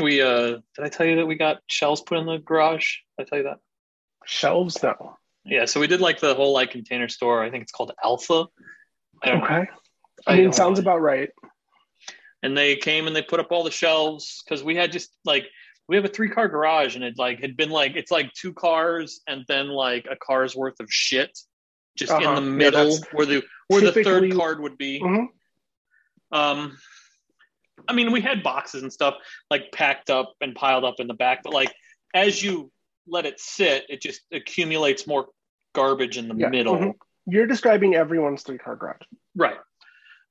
[0.00, 2.96] We uh did I tell you that we got shelves put in the garage?
[3.18, 3.58] Did I tell you that?
[4.24, 4.74] Shelves?
[4.74, 5.16] though.
[5.44, 7.42] Yeah, so we did like the whole like container store.
[7.42, 8.46] I think it's called Elfa.
[9.22, 9.44] I don't know.
[9.46, 9.68] Okay.
[10.26, 10.82] I I mean, don't sounds know.
[10.82, 11.30] about right.
[12.42, 15.44] and they came and they put up all the shelves because we had just like
[15.88, 18.52] we have a three car garage and it like had been like it's like two
[18.52, 21.36] cars and then like a car's worth of shit
[21.96, 22.28] just Uh-huh.
[22.30, 25.26] in the middle that's where the where the third card would be Mhm.
[26.32, 26.78] um
[27.88, 29.14] i mean we had boxes and stuff
[29.50, 31.72] like packed up and piled up in the back but like
[32.14, 32.70] as you
[33.06, 35.26] let it sit it just accumulates more
[35.74, 36.94] garbage in the Yeah, middle mhm.
[37.26, 39.02] You're describing everyone's three car garage.
[39.36, 39.58] Right.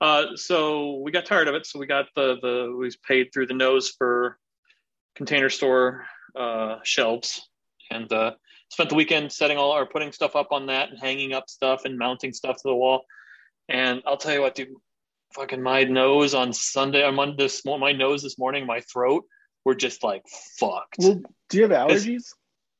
[0.01, 1.65] Uh, so we got tired of it.
[1.65, 4.37] So we got the the we paid through the nose for
[5.15, 6.05] container store
[6.37, 7.47] uh, shelves
[7.91, 8.31] and uh,
[8.69, 11.85] spent the weekend setting all our putting stuff up on that and hanging up stuff
[11.85, 13.05] and mounting stuff to the wall.
[13.69, 14.69] And I'll tell you what, dude,
[15.33, 19.25] fucking my nose on Sunday, on Monday, this my nose this morning, my throat
[19.65, 20.23] were just like
[20.57, 20.97] fucked.
[20.99, 22.33] Well, do you have allergies?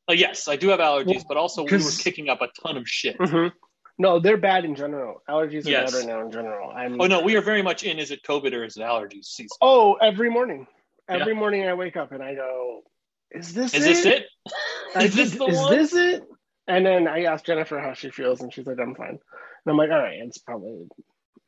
[0.10, 2.78] Uh, yes, I do have allergies, Well, but also we were kicking up a ton
[2.78, 3.18] of shit.
[3.20, 3.52] Mhm.
[3.98, 5.22] No, they're bad in general.
[5.30, 5.92] Allergies are Yes.
[5.92, 6.72] bad right now in general.
[6.72, 8.00] I'm Oh no, we are very much in.
[8.00, 9.58] Is it COVID or is it allergies season?
[9.62, 10.68] Oh, every morning.
[11.10, 12.84] Every morning I wake up and I go,
[13.32, 13.90] "Is this Is it?
[13.90, 14.26] this it?
[15.04, 15.76] Is this the is one?
[15.76, 16.24] this it?"
[16.68, 19.20] And then I asked Jennifer how she feels, and she's like, "I'm fine." And
[19.68, 20.88] I'm like, "All right, it's probably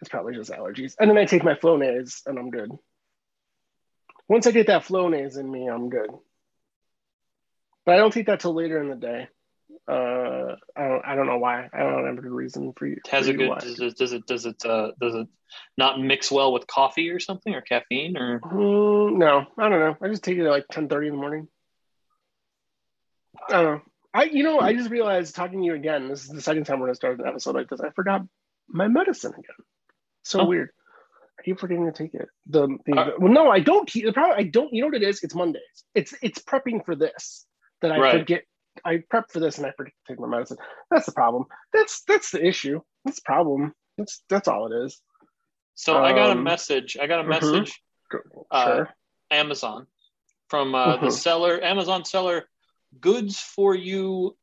[0.01, 2.71] it's probably just allergies." And then I take my Flonase, and I'm good.
[4.27, 6.09] Once I get that Flonase in me, I'm good.
[7.85, 9.27] But I don't take that till later in the day.
[9.87, 11.05] Uh, I don't.
[11.05, 11.67] I don't know why.
[11.73, 12.97] I don't have a good reason for you.
[13.03, 15.27] It has for a good does it does it does it uh, does it
[15.77, 19.97] not mix well with coffee or something or caffeine or Mm, no, I don't know.
[20.01, 21.47] I just take it at like ten thirty in the morning.
[23.49, 23.81] I don't know.
[24.13, 26.09] I you know I just realized talking to you again.
[26.09, 27.81] This is the second time we're gonna start an episode like this.
[27.81, 28.21] I forgot
[28.67, 29.65] my medicine again.
[30.23, 30.45] So Huh?
[30.45, 30.69] weird.
[31.39, 32.27] I keep forgetting to take it.
[32.47, 34.37] The, the Uh, well, no, I don't keep the problem.
[34.37, 34.71] I don't.
[34.73, 35.23] You know what it is?
[35.23, 35.61] It's Mondays.
[35.95, 37.45] It's it's prepping for this
[37.81, 38.19] that I Right.
[38.19, 38.43] forget.
[38.85, 40.57] I prep for this and I forget to take my medicine.
[40.91, 41.45] That's the problem.
[41.73, 42.81] That's that's the issue.
[43.05, 43.73] That's the problem.
[43.97, 45.01] That's that's all it is.
[45.73, 47.29] so I got a Um, message I got a mhm.
[47.29, 48.89] message Go- Uh, Sure.
[49.31, 49.87] Amazon
[50.49, 51.11] from uh, the Mhm.
[51.13, 52.47] seller Amazon seller
[52.99, 54.37] goods for you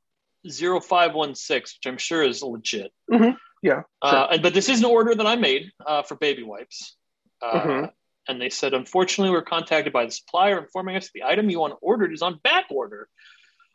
[0.45, 3.37] 0516 which I'm sure is legit Mhm.
[3.63, 6.97] Yeah, uh, but this is an order that I made uh, for baby wipes.
[7.43, 7.93] Uh, Mhm.
[8.29, 11.61] and they said unfortunately we were contacted by the supplier informing us the item you
[11.61, 13.09] want ordered is on back order.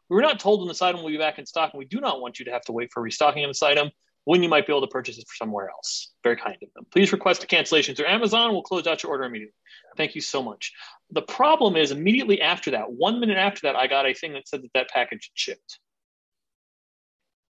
[0.09, 1.99] We were not told when this item will be back in stock and we do
[2.01, 3.89] not want you to have to wait for restocking of this item
[4.25, 6.13] when you might be able to purchase it for somewhere else.
[6.23, 6.85] Very kind of them.
[6.91, 8.51] Please request a cancellation through amazon.
[8.51, 9.55] We'll close out your order immediately.
[9.97, 10.71] Thank you so much.
[11.11, 14.47] The problem is immediately after that one minute after that i got a thing that
[14.47, 15.79] said that that package had shipped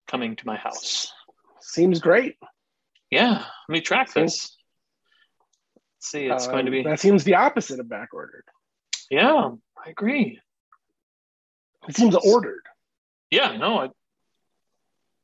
[0.08, 1.12] coming to my house
[1.62, 2.36] Seems great.
[3.10, 4.58] yeah let me track this
[5.76, 8.44] Let's see it's going to be That seems the opposite of back ordered.
[9.10, 9.52] yeah
[9.86, 10.40] i agree
[11.88, 12.62] It seems ordered.
[13.32, 13.90] Yeah, no, I,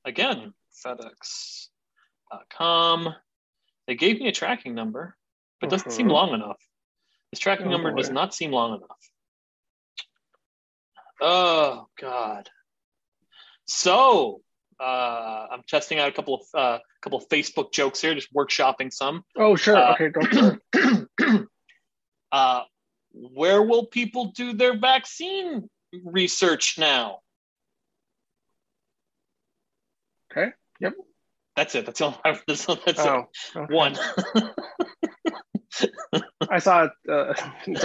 [0.05, 0.53] again,
[0.85, 3.13] FedEx.com.
[3.85, 5.15] They gave me a tracking number,
[5.59, 6.11] but it doesn't seem Mhm.
[6.13, 6.57] long enough.
[7.31, 9.09] This tracking Oh, number does not seem long enough.
[11.21, 12.49] Oh, God.
[13.65, 14.41] So,
[14.79, 18.91] uh, I'm testing out a couple of uh, couple of Facebook jokes here, just workshopping
[18.91, 19.23] some.
[19.35, 19.75] Oh, sure.
[19.75, 21.47] Uh, okay, go for it.
[22.31, 22.61] uh,
[23.13, 25.69] where will people do their vaccine
[26.03, 27.19] research now?
[30.31, 30.51] Okay.
[30.79, 30.93] Yep.
[31.55, 31.85] That's it.
[31.85, 32.21] That's all.
[32.23, 33.73] That's, that's Oh, okay.
[33.73, 33.97] One.
[36.49, 37.33] I saw uh,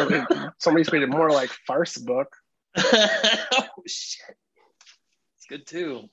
[0.59, 2.29] somebody, tweeted more like farce book.
[2.77, 2.83] oh
[3.87, 4.37] shit.
[5.37, 6.09] It's good too.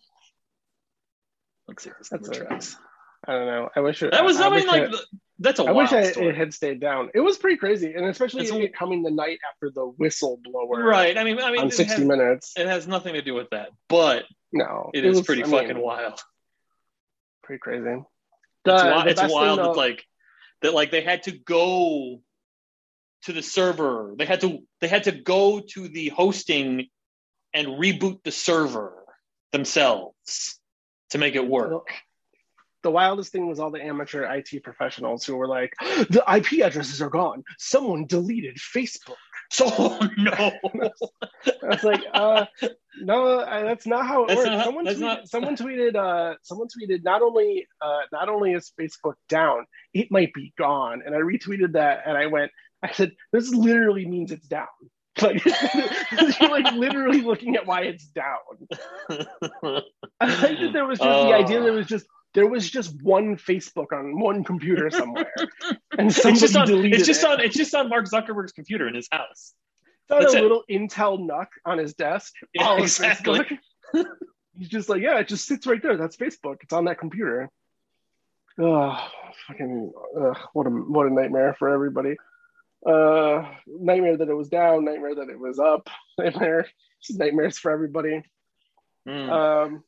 [1.69, 2.75] Let's see if this That's number a- tracks.
[3.27, 3.69] I don't know.
[3.75, 4.11] I wish it.
[4.11, 4.39] That was.
[4.39, 5.05] I, mean, wish like it- the-
[5.39, 6.27] that's a I wild wish I, story.
[6.29, 7.09] it had stayed down.
[7.13, 11.17] It was pretty crazy, and especially it a- coming the night after the whistleblower right.
[11.17, 12.53] I mean, I mean, on 60 has, Minutes.
[12.57, 15.67] it has nothing to do with that, but No, it is was- pretty I fucking
[15.75, 16.21] mean, wild.
[17.43, 17.89] pretty crazy.
[17.89, 18.05] It's,
[18.63, 20.05] The- wi- the it's wild though- that like
[20.61, 22.21] that like they had to go
[23.23, 24.13] to the server.
[24.17, 26.87] They had to they had to go to the hosting
[27.53, 28.93] and reboot the server
[29.51, 30.59] themselves
[31.11, 31.89] to make it work.
[32.83, 35.73] the wildest thing was all the amateur IT professionals who were like,
[36.09, 37.43] the IP addresses are gone.
[37.57, 39.15] Someone deleted Facebook.
[39.51, 39.65] So
[40.17, 40.31] no.
[40.65, 42.45] I was like, uh,
[43.01, 44.49] no, that's not how it That's works.
[44.49, 48.71] not someone, tweeted, not- someone tweeted, uh, someone tweeted, not only, uh, not only is
[48.79, 51.01] Facebook down, it might be gone.
[51.05, 52.51] And I retweeted that, and I went,
[52.83, 54.67] I said, this literally means it's down.
[55.21, 55.43] Like,
[56.39, 58.37] you're like literally looking at why it's down.
[59.09, 63.01] I like that there was just the idea that it was just there was just
[63.01, 65.33] one Facebook on one computer somewhere,
[65.97, 67.29] and it's somebody just on deleted it's just it.
[67.29, 69.53] on it's just on Mark Zuckerberg's computer in his house.
[70.09, 70.41] Found That's a it.
[70.41, 72.33] little Intel NUC on his desk.
[72.53, 73.59] Yeah, exactly.
[74.57, 75.97] He's just like, yeah, it just sits right there.
[75.97, 76.57] That's Facebook.
[76.61, 77.49] It's on that computer.
[78.59, 79.07] Oh,
[79.47, 79.91] fucking,
[80.53, 82.15] what a what a nightmare for everybody.
[82.85, 84.85] Uh, nightmare that it was down.
[84.85, 85.89] Nightmare that it was up.
[86.17, 86.67] Nightmare,
[87.11, 88.21] nightmares for everybody.
[89.07, 89.29] Mm.
[89.29, 89.83] Um,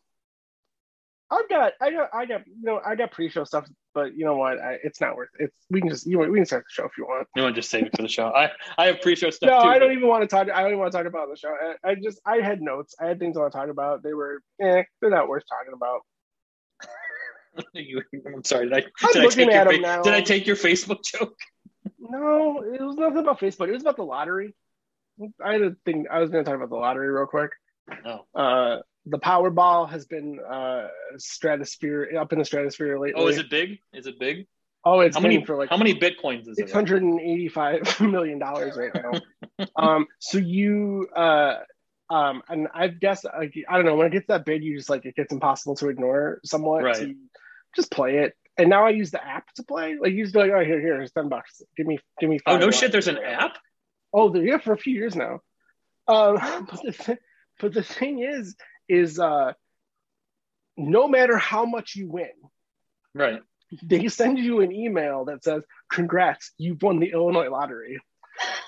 [1.29, 4.35] I've got, I got, I got, you know, I got pre-show stuff, but you know
[4.35, 4.59] what?
[4.59, 5.29] I, it's not worth.
[5.39, 7.27] It's we can just, you know, we can start the show if you want.
[7.35, 8.27] you want to just save it for the show?
[8.27, 9.67] I I have pre-show stuff No, too.
[9.69, 10.49] I don't but- even want to talk.
[10.49, 11.49] I don't even want to talk about the show.
[11.85, 12.95] I, I just, I had notes.
[12.99, 14.03] I had things I want to talk about.
[14.03, 16.01] They were, eh, they're not worth talking about.
[17.73, 18.01] You-
[18.33, 18.69] I'm sorry.
[18.69, 18.79] Did I,
[19.11, 21.35] did I take your fa- Did I take your Facebook joke?
[22.01, 23.67] No, it was nothing about Facebook.
[23.67, 24.55] It was about the lottery.
[25.43, 26.07] I had a thing.
[26.11, 27.51] I was going to talk about the lottery real quick.
[28.05, 28.25] Oh.
[28.33, 30.87] Uh, the Powerball has been uh
[31.17, 33.21] stratosphere up in the stratosphere lately.
[33.21, 33.79] Oh, is it big?
[33.93, 34.47] Is it big?
[34.83, 36.73] Oh, it's How many for like How many bitcoins is six it?
[36.73, 39.67] hundred and eighty-five million dollars right now.
[39.75, 41.57] um, so you, uh,
[42.09, 44.89] um, and I guess like, I don't know, when it gets that big, you just
[44.89, 46.83] like it gets impossible to ignore somewhat.
[46.83, 46.95] Right.
[46.95, 47.13] So
[47.75, 48.35] just play it.
[48.61, 49.97] And now I use the app to play.
[49.99, 51.63] Like you just be like, oh, here, here, here's ten bucks.
[51.75, 52.37] Give me, give me.
[52.45, 52.91] Oh five no dollars." shit!
[52.91, 53.57] There's an app.
[54.13, 55.39] Oh, they're yeah for a few years now.
[56.07, 56.35] Um,
[56.69, 57.17] but, the, th-
[57.59, 58.55] but the thing is,
[58.87, 59.53] is uh,
[60.77, 62.29] no matter how much you win,
[63.15, 63.41] Right.
[63.81, 67.99] they send you an email that says, "Congrats, you've won the Illinois lottery,"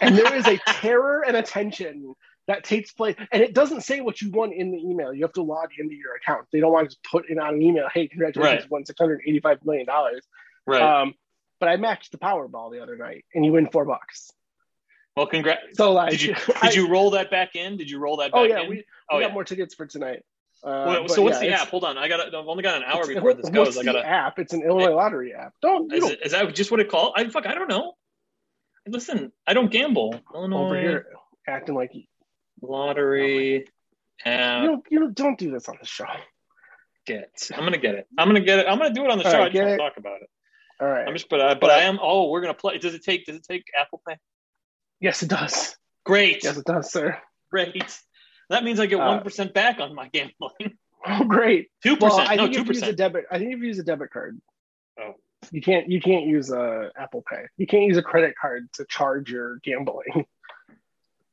[0.01, 2.15] and there is a terror and attention
[2.47, 5.13] that takes place, and it doesn't say what you won in the email.
[5.13, 6.47] You have to log into your account.
[6.51, 7.87] They don't want to just put it on an email.
[7.93, 8.63] Hey, congratulations, Right.
[8.63, 10.25] you won six hundred eighty-five million dollars.
[10.67, 10.81] Right.
[10.81, 11.13] Um,
[11.59, 14.31] but I matched the Powerball the other night, and you win four bucks.
[15.15, 15.61] well, congrats.
[15.73, 17.77] So like, Did you I- did you roll that back in?
[17.77, 18.69] Did you roll that back Oh yeah, in?
[18.69, 19.33] we, we oh got yeah.
[19.33, 20.23] more tickets for tonight.
[20.63, 21.67] Uh, Well, so what's yeah, the app?
[21.69, 22.21] Hold on, I got.
[22.21, 23.77] I've only got an hour before this goes.
[23.77, 24.05] I the gotta.
[24.05, 24.39] app.
[24.39, 25.53] It's an Illinois lottery app.
[25.61, 27.13] Don't Is, don't it, is that just what it called?
[27.15, 27.45] I fuck.
[27.45, 27.93] I don't know.
[28.87, 30.19] Listen, I don't gamble.
[30.33, 31.05] Illinois over here
[31.47, 31.91] acting like
[32.63, 33.65] lottery
[34.25, 34.65] app.
[34.65, 36.05] don't you don't, don't this on the show.
[37.05, 37.49] Get.
[37.53, 38.07] I'm gonna get it.
[38.17, 38.65] I'm gonna get it.
[38.67, 39.39] I'm gonna do it on the All show.
[39.39, 40.29] right, I just want to talk about it.
[40.79, 41.07] All right.
[41.07, 41.99] I'm just, but I, but I am.
[42.01, 42.77] Oh, we're gonna play.
[42.77, 43.25] Does it take?
[43.25, 44.15] Does it take Apple Pay?
[45.01, 45.75] yes, it does.
[46.05, 46.43] Great.
[46.43, 47.17] Yes, it does, sir.
[47.51, 47.83] Great.
[48.49, 50.77] That means I get Uh, one percent back on my gambling.
[51.05, 51.67] Oh, great.
[51.83, 52.29] Two Well, percent.
[52.29, 52.97] I No, think two if you use a percent.
[52.97, 54.39] debit, I think if you use a debit card,
[54.97, 55.15] Oh.
[55.51, 57.43] you can't you can't use a Apple Pay.
[57.57, 60.25] You can't use a credit card to charge your gambling.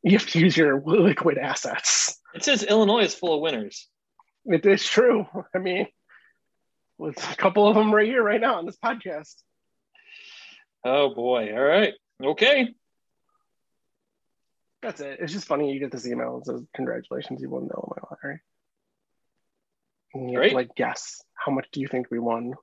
[0.03, 2.19] You have to use your liquid assets.
[2.35, 3.87] It says Illinois is full of winners.
[4.47, 5.27] It is true.
[5.55, 5.87] I mean,
[6.97, 9.35] with a couple of them right here, right now on this podcast.
[10.85, 11.53] Oh boy.
[11.53, 11.95] All right.
[12.23, 12.75] Okay.
[14.83, 15.19] That's it.
[15.21, 15.73] It's just funny.
[15.73, 18.41] You get this email and says, "Congratulations, you won the Illinois lottery."
[20.15, 22.55] And you like guess how much do you think we won?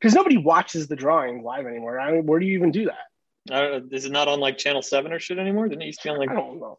[0.00, 2.00] Because nobody watches the drawing live anymore.
[2.00, 3.04] I mean, where do you even do that?
[3.50, 5.68] Uh, is it not on like Channel Seven or shit anymore?
[5.68, 6.30] Didn't it used to be on like?
[6.30, 6.78] I don't know.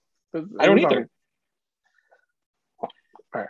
[0.59, 1.09] I don't either.
[2.81, 2.89] on-
[3.33, 3.47] All right.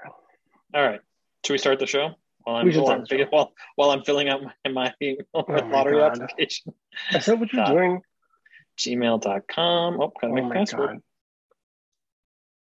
[0.73, 1.01] All right.
[1.45, 2.11] Should we start the show?
[2.43, 6.19] While I'm, while, I'm while, while I'm filling out my, my, my lottery God.
[6.21, 6.73] application.
[7.13, 7.71] Is that what you're God.
[7.73, 8.01] doing?
[8.79, 10.01] Gmail.com.
[10.01, 10.89] Oh, gotta Oh make my password.
[10.89, 10.97] god.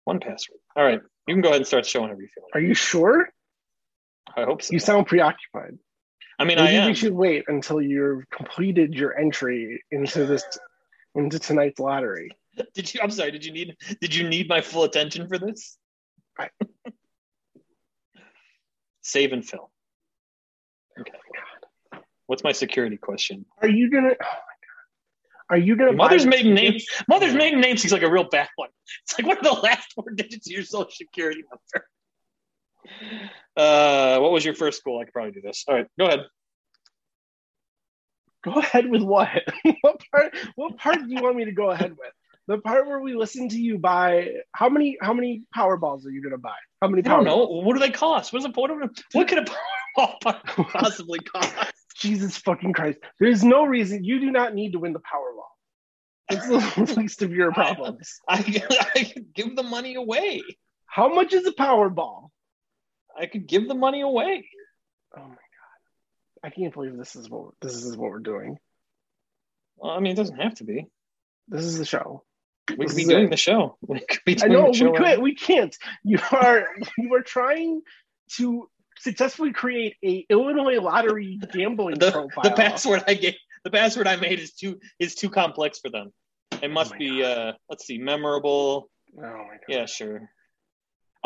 [0.06, 0.60] One password.
[0.76, 1.02] All right.
[1.28, 3.30] You can go ahead and start the show whenever you feel Are you sure?
[4.36, 4.74] I hope so.
[4.74, 5.78] You sound preoccupied.
[6.40, 6.86] I mean, I Maybe am.
[6.88, 10.44] we should wait until you've completed your entry into this
[11.16, 12.30] into tonight's lottery.
[12.74, 13.00] Did you?
[13.02, 13.32] I'm sorry.
[13.32, 13.76] Did you need?
[14.02, 15.78] Did you need my full attention for this?
[16.40, 16.50] I-
[19.02, 19.72] Save and fill.
[21.00, 21.12] Okay.
[21.92, 22.02] God.
[22.28, 23.46] What's my security question?
[23.62, 24.10] Are you gonna?
[24.10, 25.50] Oh my god.
[25.50, 25.92] Are you gonna?
[25.92, 26.80] Your mother's maiden name.
[27.08, 28.70] Mother's maiden name seems like a real bad one.
[29.04, 31.88] It's like one of the last four digits of your social security number.
[33.56, 35.00] Uh, what was your first school?
[35.00, 35.66] I could probably do this.
[35.68, 36.26] All right, go ahead.
[38.44, 39.30] Go ahead with what?
[39.82, 40.38] what part?
[40.56, 42.12] What part do you want me to go ahead with?
[42.48, 44.30] The part where we listen to you buy.
[44.54, 44.98] How many?
[45.02, 46.56] How many Powerballs are you gonna buy?
[46.82, 47.04] How many?
[47.04, 47.46] I don't know.
[47.46, 48.32] What do they cost?
[48.32, 48.72] What's the what,
[49.12, 49.46] what could a
[49.98, 51.54] Powerball possibly cost?
[51.98, 53.00] Jesus fucking Christ!
[53.20, 55.48] There's no reason you do not need to win the Powerball.
[56.30, 58.20] It's the least of your problems.
[58.28, 58.62] I,
[58.96, 60.42] I could give the money away.
[60.86, 62.30] How much is a Powerball?
[63.20, 64.48] I could give the money away.
[65.16, 66.44] Oh my god!
[66.44, 68.58] I can't believe this is what this is what we're doing.
[69.78, 70.88] Well, I mean, it doesn't have to be.
[71.48, 72.24] This is the show.
[72.70, 73.30] We This could be doing it.
[73.30, 73.78] the show.
[73.88, 74.94] We could be I know the we show.
[74.94, 75.20] could.
[75.22, 75.76] We can't.
[76.04, 77.82] You are you are trying
[78.38, 78.70] to
[79.00, 82.44] successfully create a Illinois lottery gambling the, profile.
[82.44, 86.12] the password I gave, the password I made is too is too complex for them.
[86.62, 87.24] It must my be.
[87.24, 88.90] Uh, let's see, memorable.
[89.18, 89.60] Oh my god!
[89.70, 90.30] Yeah, sure.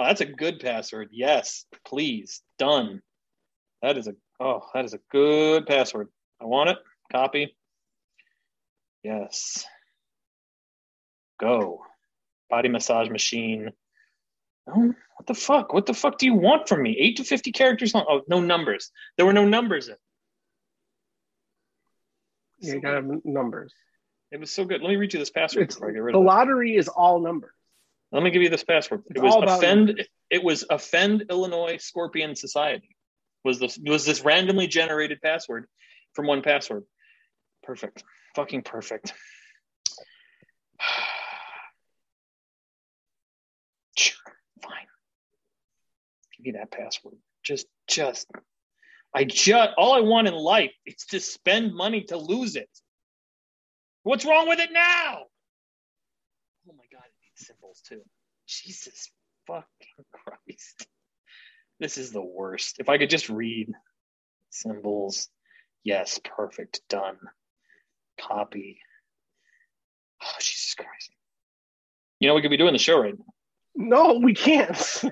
[0.01, 1.09] Oh, that's a good password.
[1.11, 2.41] Yes, please.
[2.57, 3.03] Done.
[3.83, 6.07] That is a oh, that is a good password.
[6.41, 6.77] I want it.
[7.11, 7.55] Copy.
[9.03, 9.63] Yes.
[11.39, 11.83] Go.
[12.49, 13.69] body massage machine.
[14.67, 15.71] Oh, what the fuck?
[15.71, 16.97] What the fuck do you want from me?
[16.99, 18.05] Eight to fifty characters long.
[18.09, 18.91] Oh, no numbers.
[19.17, 19.95] There were no numbers in.
[22.59, 23.71] Yeah, you gotta have numbers.
[24.31, 24.81] It was so good.
[24.81, 26.27] Let me read you this password It's, before I get rid the of it.
[26.27, 27.51] lottery is all numbers.
[28.11, 29.03] Let me give you this password.
[29.09, 30.07] It's it was offend.
[30.29, 32.95] It was offend Illinois Scorpion Society.
[33.43, 35.65] Was this was this randomly generated password
[36.13, 36.83] from one password?
[37.63, 38.03] Perfect.
[38.35, 39.13] Fucking perfect.
[43.97, 44.87] Sure, fine.
[46.37, 47.15] Give me that password.
[47.43, 48.27] Just, just.
[49.13, 52.69] I just all I want in life is to spend money to lose it.
[54.03, 55.25] What's wrong with it now?
[56.67, 58.01] Oh my god, it needs symbols too.
[58.47, 59.11] Jesus
[59.47, 60.87] fucking Christ.
[61.79, 62.77] This is the worst.
[62.79, 63.71] If I could just read
[64.51, 65.29] symbols.
[65.83, 66.81] Yes, perfect.
[66.89, 67.17] Done.
[68.19, 68.79] Copy.
[70.23, 71.11] Oh, Jesus Christ.
[72.19, 73.25] You know, we could be doing the show right now.
[73.75, 75.03] No, we can't.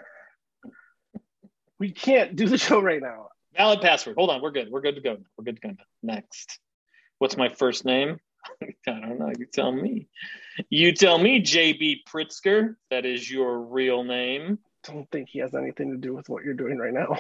[1.80, 3.30] we can't do the show right now.
[3.58, 4.16] Valid password.
[4.18, 4.42] Hold on.
[4.42, 4.70] We're good.
[4.70, 5.18] We're good to go.
[5.38, 5.74] We're good to go.
[6.04, 6.60] Next.
[7.18, 8.20] What's my first name?
[8.62, 8.68] I
[9.00, 9.32] don't know.
[9.38, 10.08] You tell me.
[10.70, 12.76] You tell me, JB Pritzker.
[12.90, 14.60] That is your real name.
[14.84, 17.18] Don't think he has anything to do with what you're doing right now.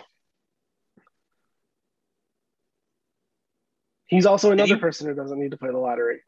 [4.07, 6.21] He's also another he- person who doesn't need to play the lottery.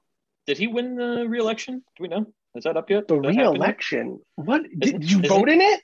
[0.47, 1.83] Did he win the re-election?
[1.97, 2.25] Do we know?
[2.55, 3.07] Is that up yet?
[3.07, 3.49] The Did that yet?
[3.51, 4.19] re-election.
[4.35, 5.81] What did you vote in it?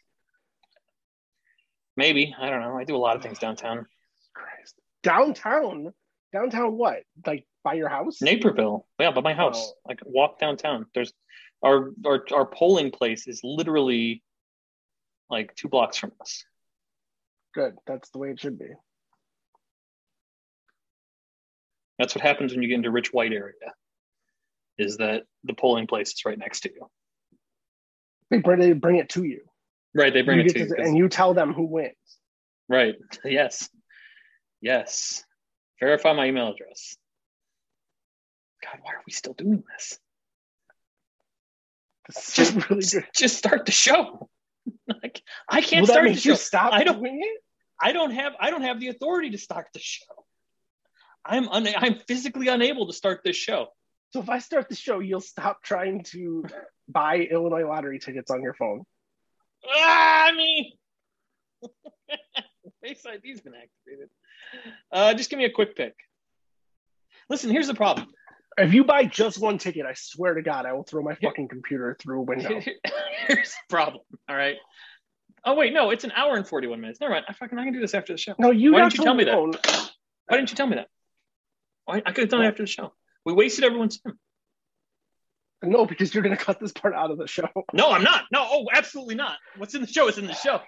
[1.96, 2.36] Maybe.
[2.38, 2.78] I don't know.
[2.78, 3.88] I do a lot of things downtown.
[4.34, 4.76] Christ.
[5.04, 5.94] Downtown.
[6.34, 7.04] Downtown what?
[7.26, 8.22] Like by your house?
[8.22, 8.88] Naperville.
[8.98, 9.36] Yeah, by my oh.
[9.36, 9.74] house.
[9.74, 9.80] Oh.
[9.90, 10.86] Like walk downtown.
[10.96, 11.12] There's
[11.64, 14.24] our our our polling place is literally
[15.30, 16.46] like two blocks from us.
[17.54, 17.76] Good.
[17.86, 18.70] That's the way it should be.
[22.00, 23.54] That's what happens when you get into rich white area.
[24.78, 26.88] Is that the polling place is right next to you.
[28.30, 29.42] They bring, they bring it to you.
[29.96, 31.96] Right, they bring You it to you, and you tell them who wins.
[32.70, 32.96] Right.
[33.26, 33.70] Yes.
[34.62, 35.24] Yes.
[35.80, 36.98] Verify my email address.
[38.64, 40.00] God, why are we still doing this?
[42.08, 43.06] This Just, really good.
[43.16, 44.30] just start the show.
[45.02, 46.34] Like, I can't Will start the you show.
[46.36, 47.06] stop I don't-?
[47.82, 50.26] I don't have I don't have the authority to start the show.
[51.24, 53.68] I'm un, I'm physically unable to start this show.
[54.12, 56.44] So if I start the show, you'll stop trying to
[56.90, 58.84] buy Illinois lottery tickets on your phone.
[59.66, 60.72] Ah, I mean,
[62.84, 64.10] Face ID's been activated.
[64.92, 65.96] Uh, just give me a quick pick.
[67.30, 68.08] Listen, here's the problem.
[68.58, 71.48] If you buy just one ticket, I swear to God, I will throw my fucking
[71.48, 72.60] computer through a window.
[73.28, 74.02] Here's the problem.
[74.28, 74.56] All right.
[75.46, 77.00] Oh wait, no, it's an hour and forty-one minutes.
[77.00, 77.26] Never mind.
[77.30, 78.34] I fucking I can do this after the show.
[78.40, 79.36] No, you Why didn't you tell me that?
[79.36, 80.88] Why didn't you tell me that?
[81.86, 82.94] Why, I could have done it after the show.
[83.26, 84.18] We wasted everyone's time.
[85.64, 87.48] No, because you're gonna cut this part out of the show.
[87.74, 88.26] No, I'm not.
[88.32, 89.38] No, oh, absolutely not.
[89.58, 90.60] What's in the show is in the show.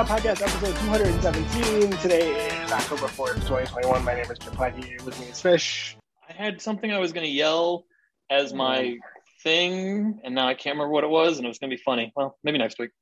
[0.00, 1.90] Welcome to the Bullshot Podcast, episode 217.
[1.98, 2.30] Today
[2.64, 4.02] is October 4th, 2021.
[4.02, 5.04] My name is Plachy.
[5.04, 5.94] With me is Fish.
[6.26, 7.84] I had something I was going to yell
[8.30, 8.96] as my
[9.42, 11.82] thing, and now I can't remember what it was, and it was going to be
[11.82, 12.14] funny.
[12.16, 12.92] Well, maybe next week.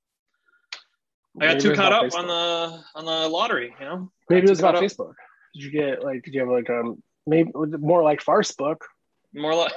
[1.40, 2.18] I got Maybe too caught up Facebook.
[2.18, 3.72] on the on the lottery.
[3.78, 4.74] You know, Maybe it was about.
[4.74, 5.14] Facebook.
[5.54, 6.24] Did you get like?
[6.24, 8.84] Did you have like um maybe more like Farce book,
[9.32, 9.72] More like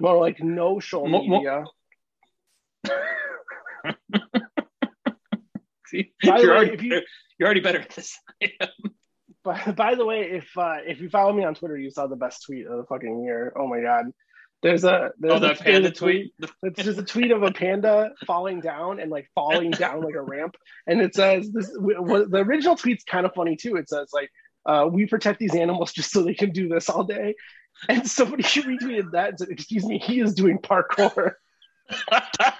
[0.00, 1.64] more like no show Mo- mo- media?
[5.90, 7.06] see, By you're way, already if you- better,
[7.38, 8.16] you're already better at this.
[9.42, 12.16] By, by the way, if uh, if you follow me on Twitter, you saw the
[12.16, 13.52] best tweet of the fucking year.
[13.56, 14.06] Oh my god,
[14.62, 16.32] there's a there's oh, there's panda tweet.
[16.38, 20.14] The- It's just a tweet of a panda falling down and like falling down like
[20.14, 20.56] a ramp,
[20.86, 21.70] and it says this.
[21.72, 23.76] w- The original tweet's kind of funny too.
[23.76, 24.28] It says like,
[24.66, 27.34] uh, "We protect these animals just so they can do this all day,"
[27.88, 31.32] and somebody retweeted that and said, "Excuse me, he is doing parkour."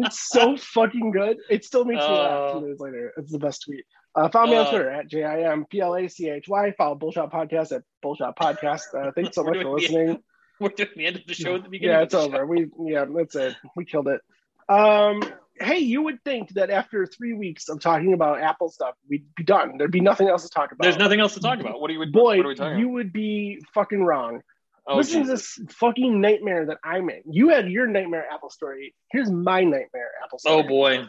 [0.00, 1.38] It's so fucking good.
[1.50, 2.60] It still makes me laugh Oh.
[2.60, 3.12] two days later.
[3.16, 3.84] It's the best tweet.
[4.14, 4.70] Uh, follow me on Uh.
[4.70, 6.72] Twitter at J I M P L A C H Y.
[6.78, 8.82] Follow Bullshot Podcast at Bullshot Podcast.
[8.94, 10.22] Uh, thanks so much for the- listening.
[10.60, 11.96] We're doing the end of the show at the beginning.
[11.96, 12.38] Yeah, it's over.
[12.38, 12.44] show.
[12.46, 13.54] We yeah, that's it.
[13.76, 14.20] We killed it.
[14.68, 15.22] Um,
[15.60, 19.44] hey, you would think that after three weeks of talking about Apple stuff, we'd be
[19.44, 19.78] done.
[19.78, 20.82] There'd be nothing else to talk about.
[20.82, 21.80] There's nothing else to talk about.
[21.80, 22.04] What are you?
[22.06, 22.94] Boy, what are we talking you about?
[22.94, 24.40] would be fucking wrong.
[24.90, 25.56] Oh, to Jesus.
[25.56, 27.22] this fucking nightmare that I'm in.
[27.30, 28.94] You had your nightmare Apple story.
[29.10, 30.64] Here's my nightmare Apple story.
[30.64, 31.06] Oh boy.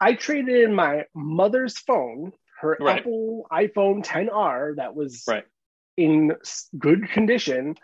[0.00, 3.00] I traded in my mother's phone, her Right.
[3.00, 5.44] Apple iPhone 10R that was Right.
[5.96, 6.34] in
[6.78, 7.76] good condition,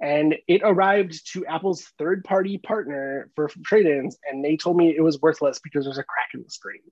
[0.00, 4.94] and it arrived to Apple's third party partner for trade ins, and they told me
[4.96, 6.82] it was worthless because there's a crack in the screen.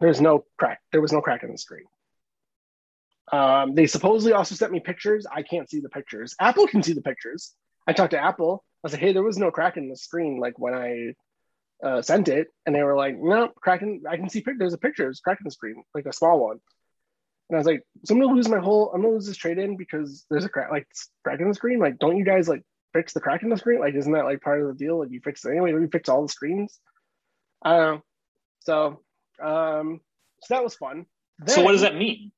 [0.00, 0.80] There's no crack.
[0.92, 1.84] There was no crack in the screen.
[3.32, 5.26] Um, they supposedly also sent me pictures.
[5.30, 6.34] I can't see the pictures.
[6.40, 7.54] Apple can see the pictures.
[7.86, 8.64] I talked to Apple.
[8.64, 11.14] I was like, "Hey, there was no crack in the screen like when I
[11.86, 14.02] uh, sent it," and they were like, "No, cracking.
[14.08, 15.04] I can see pic- there's a picture.
[15.04, 16.58] There's a crack in the screen, like a small one."
[17.48, 18.92] And I was like, "So I'm gonna lose my whole.
[18.92, 20.86] I'm gonna lose this trade in because there's a crack, like
[21.24, 21.78] crack in the screen.
[21.80, 23.80] Like, don't you guys like fix the crack in the screen?
[23.80, 25.00] Like, isn't that like part of the deal?
[25.00, 25.72] Like, you fix it anyway.
[25.72, 26.78] You fix all the screens.
[27.62, 28.02] I don't know.
[28.60, 29.00] So,
[29.42, 30.00] um,
[30.42, 31.06] so that was fun.
[31.46, 32.32] so what does that mean?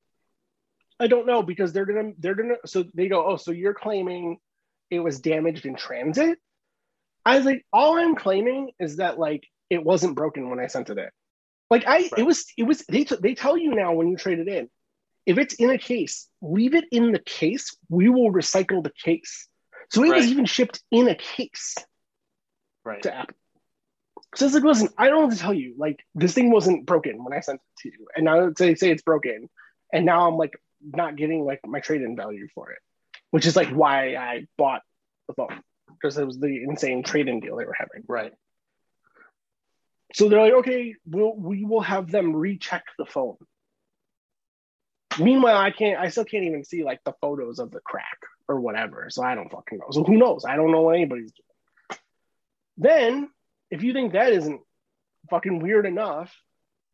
[0.99, 4.37] I don't know because they're gonna they're gonna so they go oh so you're claiming
[4.91, 6.39] it was damaged in transit.
[7.25, 10.89] I was like all I'm claiming is that like it wasn't broken when I sent
[10.89, 11.09] it in.
[11.69, 12.11] Like I Right.
[12.17, 14.69] it was it was they t- they tell you now when you trade it in
[15.25, 19.47] if it's in a case leave it in the case we will recycle the case.
[19.89, 21.75] So it was even shipped in a case
[22.83, 23.01] Right.
[23.03, 23.35] to Apple.
[24.35, 27.23] So it's like, listen, I don't have to tell you, like, this thing wasn't broken
[27.23, 28.07] when I sent it to you.
[28.15, 29.49] And now they say it's broken.
[29.91, 32.79] And now I'm like not getting like my trade-in value for it.
[33.31, 34.81] Which is like why I bought
[35.27, 35.61] the phone.
[35.87, 38.03] Because it was the insane trade-in deal they were having.
[38.07, 38.33] Right.
[40.13, 43.37] So they're like, okay, we'll we will have them recheck the phone.
[45.19, 48.17] Meanwhile, I can't I still can't even see like the photos of the crack
[48.47, 49.07] or whatever.
[49.09, 49.87] So I don't fucking know.
[49.91, 50.45] So who knows?
[50.45, 51.99] I don't know what anybody's doing.
[52.77, 53.29] Then,
[53.69, 54.61] if you think that isn't
[55.29, 56.33] fucking weird enough,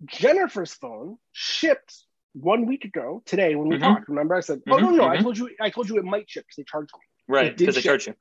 [0.04, 2.05] Jennifer's phone shipped
[2.36, 3.82] one week ago today when we Mhm.
[3.82, 4.10] talked.
[4.10, 5.24] Remember, I said, "Oh no, Mhm, no, I mhm.
[5.24, 7.56] told you, I told you it might ship because they charged me." Right.
[7.58, 7.90] Because they ship.
[7.90, 8.16] charge you.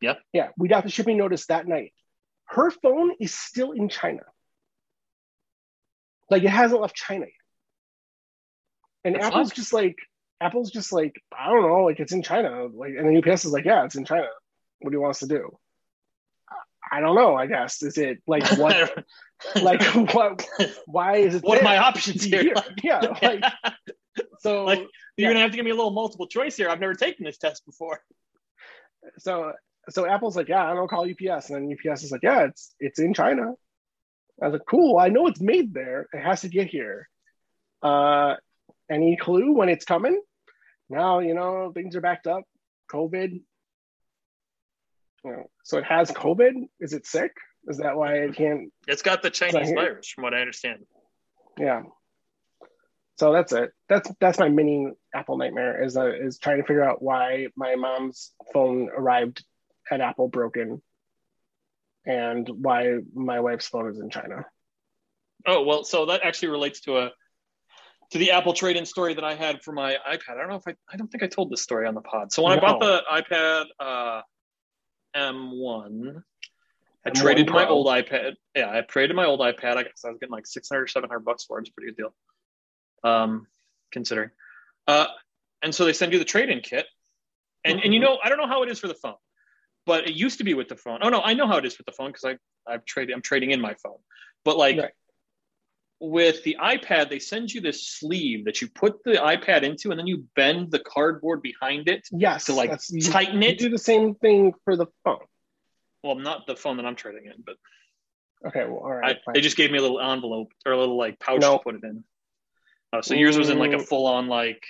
[0.00, 0.50] Yeah, yeah.
[0.56, 1.94] we got the shipping notice that night.
[2.46, 4.22] Her phone is still in China.
[6.30, 7.34] Like it hasn't left China yet.
[9.04, 9.56] And That's Apple's odd.
[9.56, 9.96] just like
[10.40, 12.66] Apple's just like, I don't know, like it's in China.
[12.66, 14.28] Like and then UPS is like, yeah, it's in China.
[14.80, 15.58] What do you want us to do?
[16.90, 17.82] I don't know, I guess.
[17.82, 19.04] Is it like what
[19.62, 19.82] like
[20.14, 20.46] what
[20.86, 22.42] why is it what are my options here?
[22.42, 22.54] Here.
[22.84, 23.44] Yeah, like
[24.40, 25.28] so Like, You're Yeah.
[25.28, 26.68] gonna have to give me a little multiple choice here.
[26.68, 28.00] I've never taken this test before.
[29.18, 29.52] so
[29.88, 32.74] so Apple's like, yeah, I don't call UPS, and then UPS is like, yeah, it's
[32.78, 33.54] it's in China.
[34.42, 34.98] I was like, cool.
[34.98, 36.06] I know it's made there.
[36.12, 37.08] It has to get here.
[37.82, 38.36] Uh,
[38.90, 40.20] any clue when it's coming?
[40.88, 42.44] Now you know things are backed up.
[42.90, 43.42] COVID.
[45.24, 46.52] You know, so it has COVID.
[46.80, 47.32] Is it sick?
[47.68, 48.72] Is that why it can't?
[48.86, 50.86] It's got the Chinese virus, from what I understand.
[51.58, 51.82] Yeah.
[53.18, 53.70] So that's it.
[53.86, 57.74] That's that's my mini Apple nightmare is uh, is trying to figure out why my
[57.74, 59.44] mom's phone arrived
[59.90, 60.80] at Apple broken,
[62.06, 64.46] and why my wife's phone is in China.
[65.46, 67.10] Oh well, so that actually relates to a
[68.12, 70.30] to the Apple trade-in story that I had for my iPad.
[70.30, 72.32] I don't know if I I don't think I told this story on the pod.
[72.32, 74.22] So when I bought the iPad uh,
[75.16, 76.22] M1,
[77.06, 78.34] I M1 traded my old iPad.
[78.54, 79.76] Yeah, I traded my old iPad.
[79.76, 81.62] I guess I was getting like 600 or 700 bucks for it.
[81.62, 82.14] It's a pretty good deal,
[83.04, 83.46] um,
[83.90, 84.30] considering.
[84.86, 85.06] Uh,
[85.62, 86.86] and so they send you the trade-in kit,
[87.64, 88.04] and and you Mhm.
[88.04, 89.16] know I don't know how it is for the phone,
[89.86, 91.00] but it used to be with the phone.
[91.02, 92.38] Oh no, I know how it is with the phone because I
[92.72, 93.98] I've traded I'm trading in my phone,
[94.44, 94.78] but like.
[94.78, 94.92] Right.
[96.02, 99.98] With the iPad, they send you this sleeve that you put the iPad into, and
[99.98, 102.72] then you bend the cardboard behind it Yes, to like
[103.04, 103.58] tighten it.
[103.58, 105.18] do the same thing for the phone.
[106.02, 107.56] Well, not the phone that I'm trading in, but
[108.46, 111.18] Okay, well, all I, they just gave me a little envelope or a little like
[111.20, 111.58] pouch No.
[111.58, 112.02] to put it in.
[112.94, 113.86] Oh, so yours was in like a Mm.
[113.86, 114.64] full on like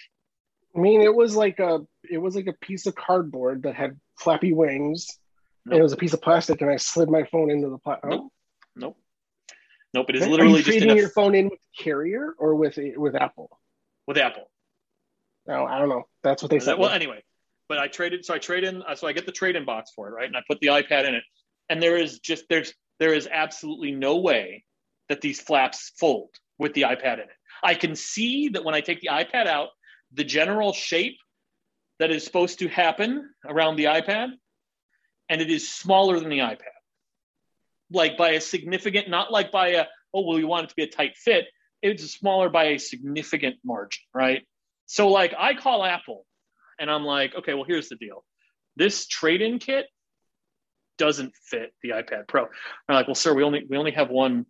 [0.74, 4.00] I mean, it was like a it was like a piece of cardboard that had
[4.18, 5.06] flappy wings.
[5.66, 8.10] And it was a piece of plastic, and I slid my phone into the plastic.
[8.10, 8.32] Nope.
[8.74, 8.96] nope,
[9.94, 10.06] nope.
[10.10, 13.14] It is Are you literally just trading your phone in with carrier or with with
[13.14, 13.50] Apple?
[14.10, 14.50] with Apple.
[15.46, 16.02] No, I don't know.
[16.24, 16.78] That's what they said.
[16.78, 17.22] Well, anyway,
[17.68, 18.24] but I traded.
[18.24, 18.82] So I trade in.
[18.82, 20.26] Uh, so I get the trade in box for it, right?
[20.26, 21.22] And I put the iPad in it,
[21.68, 24.64] and there is just there's there is absolutely no way
[25.08, 27.36] that these flaps fold with the iPad in it.
[27.62, 29.68] I can see that when I take the iPad out,
[30.12, 31.18] the general shape
[32.00, 34.30] that is supposed to happen around the iPad,
[35.28, 36.79] and it is smaller than the iPad,
[37.90, 40.82] like by a significant, not like by a oh well, we want it to be
[40.82, 41.46] a tight fit.
[41.82, 44.46] It's smaller by a significant margin, right?
[44.86, 46.26] So like I call Apple
[46.78, 48.24] and I'm like, okay, well here's the deal.
[48.76, 49.86] This trade-in kit
[50.98, 52.42] doesn't fit the iPad Pro.
[52.42, 52.50] And
[52.86, 54.46] they're like, well, sir, we only we only have one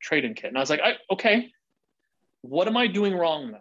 [0.00, 0.46] trade-in kit.
[0.46, 1.50] And I was like, I, okay,
[2.42, 3.60] what am I doing wrong then?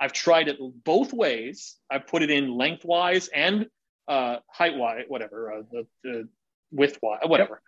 [0.00, 1.76] I've tried it both ways.
[1.90, 3.66] I've put it in lengthwise and
[4.08, 6.28] uh, height-wise, whatever, uh, the, the
[6.72, 7.60] width-wise, whatever.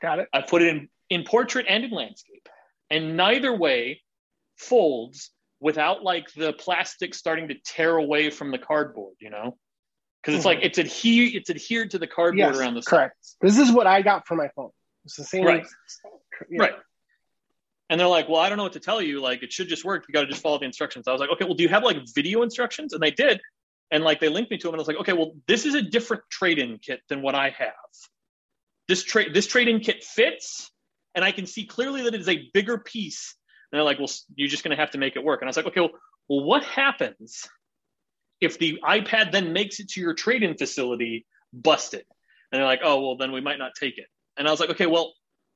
[0.00, 0.28] Got it.
[0.32, 2.48] I put it in, in portrait and in landscape.
[2.90, 4.02] And neither way
[4.56, 5.30] folds
[5.60, 9.56] without like the plastic starting to tear away from the cardboard, you know?
[10.22, 10.60] because it's mm-hmm.
[10.60, 12.90] like it's adhered it's adhered to the cardboard Yes, around the side.
[12.90, 13.16] correct.
[13.40, 14.70] This is what I got for my phone.
[15.04, 15.44] It's the same.
[15.44, 15.66] Right.
[16.50, 16.62] Yeah.
[16.62, 16.72] Right.
[17.90, 19.20] And they're like, well, I don't know what to tell you.
[19.20, 20.04] Like, it should just work.
[20.06, 21.08] You got to just follow the instructions.
[21.08, 22.92] I was like, okay, well, do you have like video instructions?
[22.92, 23.40] And they did.
[23.90, 24.74] And like, they linked me to them.
[24.74, 27.34] And I was like, okay, well, this is a different trade in kit than what
[27.34, 27.72] I have.
[28.88, 30.70] This trade, this trade in kit fits.
[31.14, 33.34] And I can see clearly that it is a bigger piece.
[33.70, 35.40] And they're like, well, you're just going to have to make it work.
[35.40, 37.48] And I was like, okay, well, what happens
[38.40, 42.04] if the iPad then makes it to your trade in facility busted?
[42.50, 44.06] And they're like, oh, well, then we might not take it.
[44.36, 45.12] And I was like, okay, well,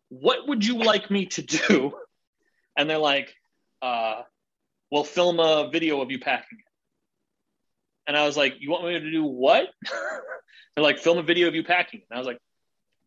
[0.08, 1.92] what would you like me to do?
[2.74, 3.34] And they're like,
[3.82, 4.22] uh,
[4.90, 6.64] well, film a video of you packing it.
[8.06, 9.68] And I was like, you want me to do what?
[10.74, 12.06] they're like, film a video of you packing it.
[12.10, 12.38] And I was like,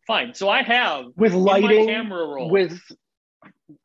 [0.06, 0.34] fine.
[0.34, 2.50] So I have With in lighting, camera roll.
[2.50, 2.80] with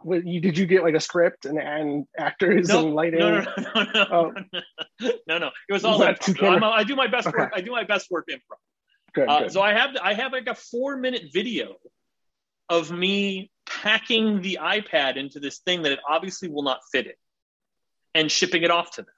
[0.03, 3.19] with you, did you get like a script and, and actors no, and lighting?
[3.19, 4.31] no, no, no, no, Oh.
[5.27, 5.49] no, no.
[5.69, 6.25] It was all that improv.
[6.25, 7.37] two camera- I'm a- I do my best Okay.
[7.37, 7.53] work.
[7.55, 8.57] I do my best work improv.
[9.13, 9.51] Good, Uh, good.
[9.51, 11.75] so I have I have like a four minute video
[12.69, 17.13] of me packing the iPad into this thing that it obviously will not fit in,
[18.15, 19.13] and shipping it off to them.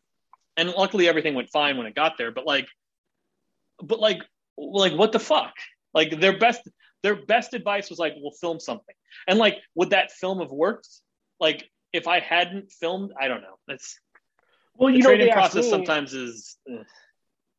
[0.58, 2.32] And luckily everything went fine when it got there.
[2.32, 2.68] But like,
[3.82, 4.22] but like,
[4.58, 5.54] like what the fuck?
[5.94, 6.62] Like their best
[7.04, 8.96] their best advice was like, "We'll film something."
[9.28, 10.88] And like, would that film have worked?
[11.40, 13.58] Like if I hadn't filmed, I don't know.
[13.68, 14.00] That's
[14.76, 16.58] well, the you know, trading they asked, process me, sometimes is.
[16.70, 16.84] eh.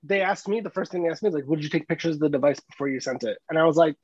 [0.02, 2.16] they asked me the first thing they asked me is like, "Would you take pictures
[2.16, 3.96] of the device before you sent it?" And I was like,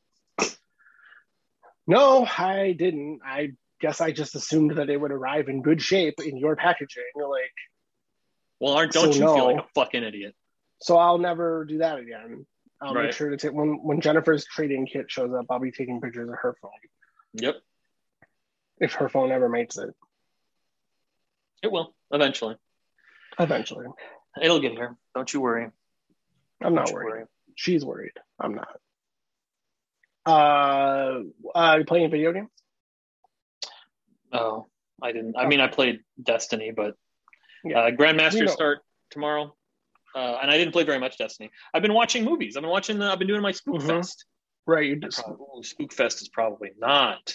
[1.87, 3.21] "No, I didn't.
[3.25, 7.03] I guess I just assumed that it would arrive in good shape in your packaging."
[7.17, 7.51] Like,
[8.61, 10.35] Well, aren't don't So you feel like a fucking idiot?
[10.83, 12.47] so I'll never do that again.
[12.83, 15.47] I'll make sure to take when when Jennifer's trading kit shows up.
[15.51, 16.71] I'll be taking pictures of her phone
[17.35, 17.57] Yep,
[18.79, 19.91] if her phone ever makes it.
[21.63, 22.57] it will eventually.
[23.39, 23.87] Eventually,
[24.43, 24.97] It'll get here.
[25.15, 25.69] Don't you worry.
[26.63, 27.05] I'm not Don't you worried.
[27.13, 27.25] worry.
[27.55, 28.13] She's worried.
[28.39, 28.81] I'm not.
[30.27, 31.21] Uh,
[31.55, 32.49] uh, you playing video games?
[34.33, 34.67] Oh,
[35.03, 35.37] I didn't.
[35.37, 36.95] I mean, I played Destiny, but
[37.65, 37.79] Yeah.
[37.81, 38.47] uh, Grandmaster We know.
[38.53, 38.79] start
[39.11, 39.55] tomorrow,
[40.15, 41.51] uh, and I didn't play very much Destiny.
[41.73, 42.57] I've been watching movies.
[42.57, 42.99] I've been watching.
[42.99, 43.87] The, I've been doing my Spook Mhm.
[43.87, 44.25] Fest.
[44.67, 44.87] Right.
[44.87, 45.23] You just.
[45.29, 47.35] Ooh, Spook Fest is probably not.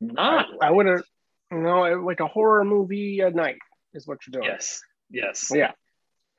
[0.00, 0.46] Not.
[0.62, 1.02] I, I would have.
[1.50, 3.58] No, it- like a horror movie at night
[3.94, 4.50] is what you're doing.
[4.52, 4.80] Yes.
[5.10, 5.50] Yes.
[5.54, 5.72] Yeah.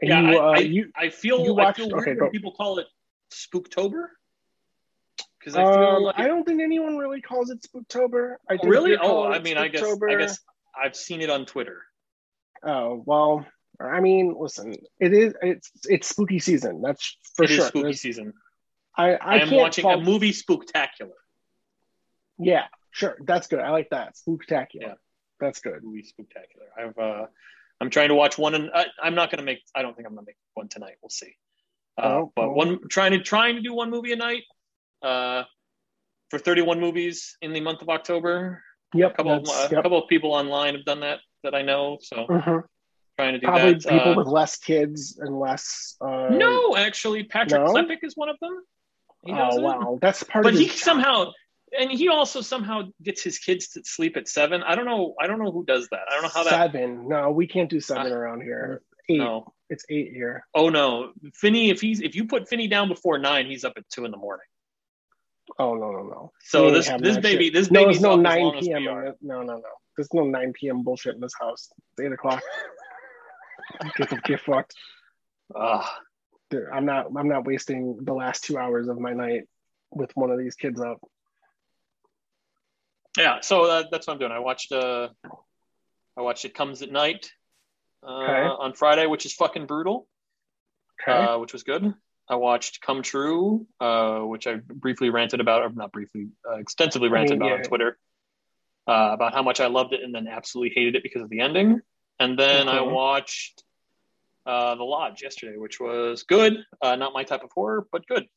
[0.01, 1.43] And Yeah, you, I- uh, I- you, I feel.
[1.45, 2.87] You I feel weird okay, when people call it
[3.31, 4.07] Spooktober.
[5.39, 8.35] Because I feel um, like I don't think anyone really calls it Spooktober.
[8.49, 8.97] I think really.
[8.97, 9.83] Oh, I mean, I guess.
[9.83, 10.39] I guess
[10.75, 11.83] I've seen it on Twitter.
[12.63, 13.45] Oh well,
[13.81, 16.81] I mean, listen, it is it's it's spooky season.
[16.81, 17.67] That's for It is sure.
[17.67, 18.33] spooky There's- season.
[18.97, 21.11] I I, I, am watching fault- a movie spooktacular.
[22.37, 23.17] Yeah, sure.
[23.25, 23.59] That's good.
[23.59, 24.15] I like that.
[24.15, 24.67] Spooktacular.
[24.81, 24.93] Yeah.
[25.39, 25.81] That's good.
[25.83, 26.65] movie spectacular.
[26.77, 27.25] I've uh,
[27.79, 29.59] I'm trying to watch one, and I, I'm not going to make.
[29.73, 30.95] I don't think I'm going to make one tonight.
[31.01, 31.33] We'll see.
[31.97, 32.55] Uh, Oh, but well.
[32.55, 34.43] one trying to trying to do one movie a night.
[35.01, 35.43] Uh,
[36.29, 38.61] for 31 movies in the month of October.
[38.93, 39.11] Yep.
[39.11, 39.83] A couple of, a yep.
[39.83, 41.97] couple of people online have done that that I know.
[42.01, 42.63] So Mhm.
[43.19, 43.83] Trying to do Probably that.
[43.87, 45.95] people Uh, with less kids and less.
[46.01, 47.73] Uh, no, actually, Patrick No?
[47.73, 48.63] Klepek is one of them.
[49.25, 50.75] He Oh wow, that's part but of he job.
[50.77, 51.31] somehow
[51.77, 54.63] and he also somehow gets his kids to sleep at seven.
[54.63, 55.13] I don't know.
[55.21, 55.99] I don't know who does that.
[56.09, 56.51] I don't know how that.
[56.71, 57.07] seven.
[57.09, 58.81] No, we can't do seven Uh, around here.
[59.09, 59.17] Eight.
[59.17, 59.53] No.
[59.69, 60.45] It's eight here.
[60.55, 61.69] Oh no, Finney.
[61.69, 64.17] If he's if you put Finney down before nine, he's up at two in the
[64.17, 64.45] morning.
[65.59, 66.31] Oh no no no.
[66.41, 67.53] So this this baby shit.
[67.53, 68.87] this no, baby's no up as nine long as we p.m.
[68.87, 69.15] are.
[69.21, 69.61] No no no.
[69.97, 70.81] There's no nine p.m.
[70.83, 71.69] bullshit in this house.
[71.91, 72.41] It's eight o'clock.
[73.97, 74.73] get, the- get fucked.
[76.49, 77.07] Dude, I'm not.
[77.15, 79.43] I'm not wasting the last two hours of my night
[79.91, 80.99] with one of these kids up.
[83.17, 83.39] yeah.
[83.41, 84.31] So uh, that's what I'm doing.
[84.31, 85.09] I watched uh,
[86.17, 87.31] I watched It Comes at Night
[88.03, 88.47] uh, Okay.
[88.47, 90.07] on Friday, which is fucking brutal.
[91.01, 91.17] Okay.
[91.17, 91.93] uh, which was good.
[92.27, 97.09] I watched Come True, uh, which I briefly ranted about, or not briefly, uh, extensively
[97.09, 97.55] I ranted mean, about yeah.
[97.57, 97.97] on Twitter
[98.87, 101.39] uh, about how much I loved it and then absolutely hated it because of the
[101.39, 101.79] ending.
[102.19, 102.91] And then I Mhm.
[102.91, 103.63] watched
[104.45, 106.65] uh, The Lodge yesterday, which was good.
[106.81, 108.27] Uh, not my type of horror, but good.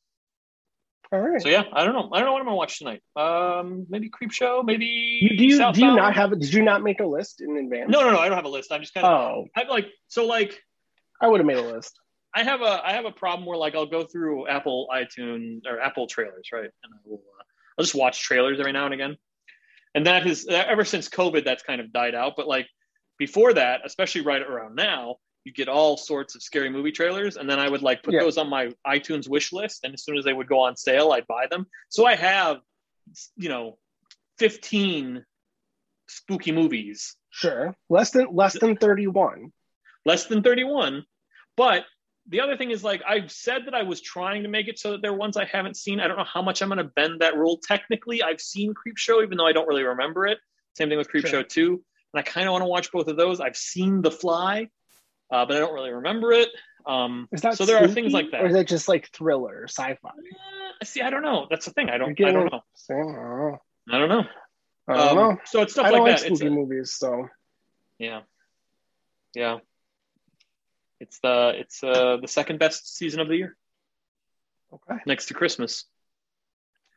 [1.10, 1.42] All right.
[1.42, 2.10] So yeah, I don't know.
[2.12, 3.02] I don't know what I'm gonna watch tonight.
[3.16, 4.62] Um, maybe Creep Show.
[4.62, 6.38] Maybe you, do you do you not have?
[6.38, 7.90] Did you not make a list in advance?
[7.90, 8.18] No, no, no.
[8.18, 8.72] I don't have a list.
[8.72, 9.12] I'm just kind of.
[9.12, 10.62] Oh, I'm like so like
[11.20, 11.98] I would have made a list.
[12.34, 15.80] I have a I have a problem where like I'll go through Apple iTunes or
[15.80, 16.70] Apple trailers, right?
[16.82, 17.42] And I will uh,
[17.78, 19.16] I'll just watch trailers every now and again.
[19.94, 22.34] And that has ever since COVID, that's kind of died out.
[22.36, 22.66] But like
[23.18, 27.48] before that, especially right around now, you get all sorts of scary movie trailers, and
[27.50, 28.20] then I would like put Yeah.
[28.20, 31.12] those on my iTunes wish list, and as soon as they would go on sale,
[31.12, 31.66] I'd buy them.
[31.88, 32.58] So I have,
[33.36, 33.78] you know,
[34.38, 35.24] fifteen
[36.08, 37.74] spooky movies Sure.
[37.88, 39.52] Less than less than thirty-one.
[40.04, 41.04] less than 31
[41.56, 41.84] but
[42.28, 44.92] the other thing is like I've said that I was trying to make it so
[44.92, 45.98] that there are ones I haven't seen.
[46.00, 47.58] I don't know how much I'm going to bend that rule.
[47.66, 50.38] Technically, I've seen Creep Show, even though I don't really remember it.
[50.76, 51.40] Same thing with Creep Sure.
[51.40, 51.84] Show 2.
[52.12, 53.40] And I kind of want to watch both of those.
[53.40, 54.68] I've seen The Fly,
[55.30, 56.48] uh, but I don't really remember it.
[56.84, 58.42] Um, Is that so there are things like that.
[58.42, 60.08] or is that just like thriller, sci-fi?
[60.08, 61.46] Uh, see, I don't know.
[61.48, 61.88] That's the thing.
[61.88, 62.10] I don't.
[62.20, 62.60] I don't know.
[62.90, 63.58] I don't know.
[63.90, 64.24] I don't know.
[64.88, 65.38] I don't Um, know.
[65.44, 66.30] So it's stuff I don't like like that.
[66.32, 67.28] It's a- movies, so
[67.98, 68.22] yeah,
[69.34, 69.58] yeah.
[70.98, 73.56] It's the it's uh the second best season of the year,
[74.74, 75.00] okay.
[75.06, 75.84] next to Christmas.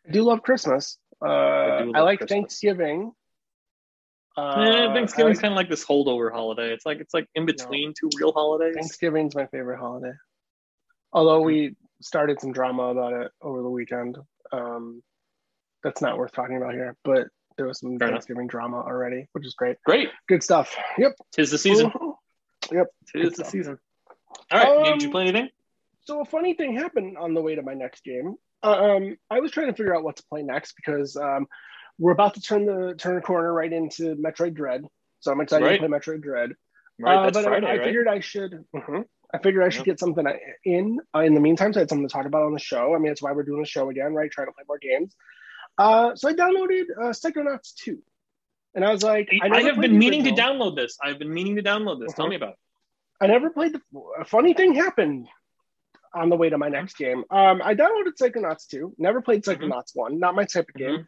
[0.07, 0.97] I do love Christmas.
[1.23, 2.29] Uh, I, do love like Christmas.
[2.31, 3.11] Thanksgiving.
[4.37, 6.73] Uh, I Thanksgiving's kind of like this holdover holiday.
[6.73, 8.75] It's like it's like in between two real holidays.
[8.75, 10.11] Thanksgiving's my favorite holiday.
[11.13, 14.17] Although we started some drama about it over the weekend.
[14.51, 15.01] Um,
[15.83, 18.17] that's not worth talking about here, but there was some Fair enough.
[18.17, 19.77] Thanksgiving drama already, which is great.
[19.85, 20.75] Great, Good stuff.
[20.97, 21.13] Yep.
[21.31, 21.91] tis the season.
[22.71, 22.87] Yep.
[23.15, 23.77] Tis the season.
[24.51, 25.49] All right, Um, did you play anything?
[26.01, 28.33] So a funny thing happened on the way to my next game.
[28.63, 31.45] Um, I was trying to figure out what to play next because um,
[31.97, 34.85] we're about to turn the turn a corner right into Metroid Dread.
[35.21, 35.79] So I'm excited Right.
[35.81, 36.51] to play Metroid Dread.
[36.99, 37.83] Right, Uh, but I- Friday, I, right?
[37.83, 38.65] figured I should.
[38.75, 39.05] mhm.
[39.33, 40.25] I figured I should get something
[40.63, 41.73] in uh, in the meantime.
[41.73, 42.95] So I had something to talk about on the show.
[42.95, 44.31] I mean, it's why we're doing the show again, right?
[44.31, 45.15] Trying to play more games.
[45.77, 48.01] Uh, so I downloaded uh, Psychonauts 2,
[48.75, 50.97] and I was like, I, I, have been meaning to download this.
[51.03, 52.13] I've been meaning to download this.
[52.13, 52.29] Tell Mhm.
[52.29, 52.59] me about it.
[53.19, 53.81] I never played the.
[54.19, 55.27] A funny thing happened
[56.13, 57.25] on the way to my next game.
[57.29, 58.93] Um, I downloaded Psychonauts 2.
[58.97, 59.57] Never played Mhm.
[59.57, 60.17] Psychonauts 1.
[60.19, 61.05] Not my type of game.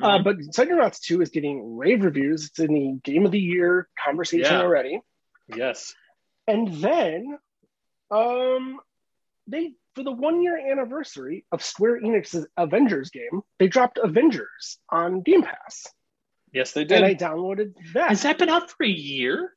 [0.00, 0.24] Uh, Mhm.
[0.24, 2.46] but Psychonauts 2 is getting rave reviews.
[2.46, 4.62] It's in the Game of the Year conversation Yeah.
[4.62, 5.00] already.
[5.48, 5.94] yes.
[6.46, 7.38] And then,
[8.10, 8.80] um,
[9.46, 15.22] they for the one year anniversary of Square Enix's Avengers game, they dropped Avengers on
[15.22, 15.86] Game Pass,
[16.52, 16.98] Yes, they did.
[16.98, 18.10] and I downloaded that.
[18.10, 19.56] Has that been out for a year?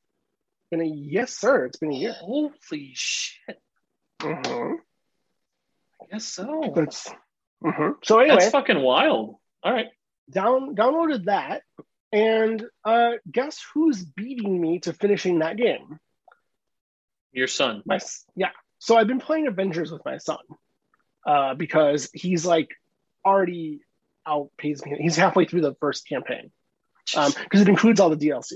[0.71, 1.65] Been a yes, sir.
[1.65, 2.13] It's been a year.
[2.13, 3.62] Holy shit.
[4.19, 4.77] Mhm.
[6.01, 6.71] I guess so.
[6.75, 7.10] That's
[7.63, 7.91] mm-hmm.
[8.04, 8.19] so.
[8.19, 9.36] Anyway, That's fucking wild.
[9.63, 9.88] All right.
[10.32, 11.63] Down downloaded that,
[12.12, 16.00] and uh, guess who's beating me to finishing that game?
[17.32, 17.84] Your son.
[17.86, 18.00] My
[18.36, 18.50] yeah.
[18.80, 20.39] So I've been playing Avengers with my son
[21.26, 22.70] uh, because he's like
[23.26, 23.82] already
[24.26, 24.98] outpaced me.
[25.00, 26.52] He's halfway through the first campaign
[27.06, 28.54] because it includes all the DLC.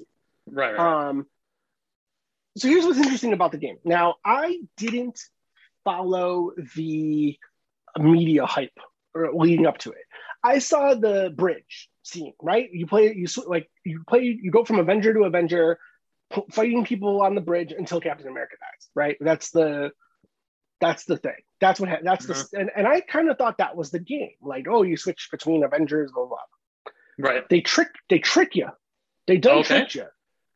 [0.48, 1.08] right, right.
[1.10, 1.26] Um,
[2.58, 3.78] so here's what's interesting about the game.
[3.84, 5.20] Now, I didn't
[5.84, 7.38] follow the
[7.98, 8.78] media hype
[9.14, 10.06] or leading up to it.
[10.46, 12.70] I saw the bridge scene, right?
[12.72, 15.80] You play, you sw- like, you play, you go from Avenger to Avenger,
[16.34, 19.18] p- fighting people on the bridge until Captain America dies, right?
[19.20, 19.92] That's the,
[20.80, 21.42] that's the thing.
[21.62, 24.36] That's what, ha- that's the, and, and I kind of thought that was the game.
[24.42, 26.38] Like, oh, you switch between Avengers, blah, blah, blah
[27.18, 27.50] right.
[27.50, 28.68] they trick they trick you
[29.28, 29.80] they don't Okay.
[29.80, 30.06] trick you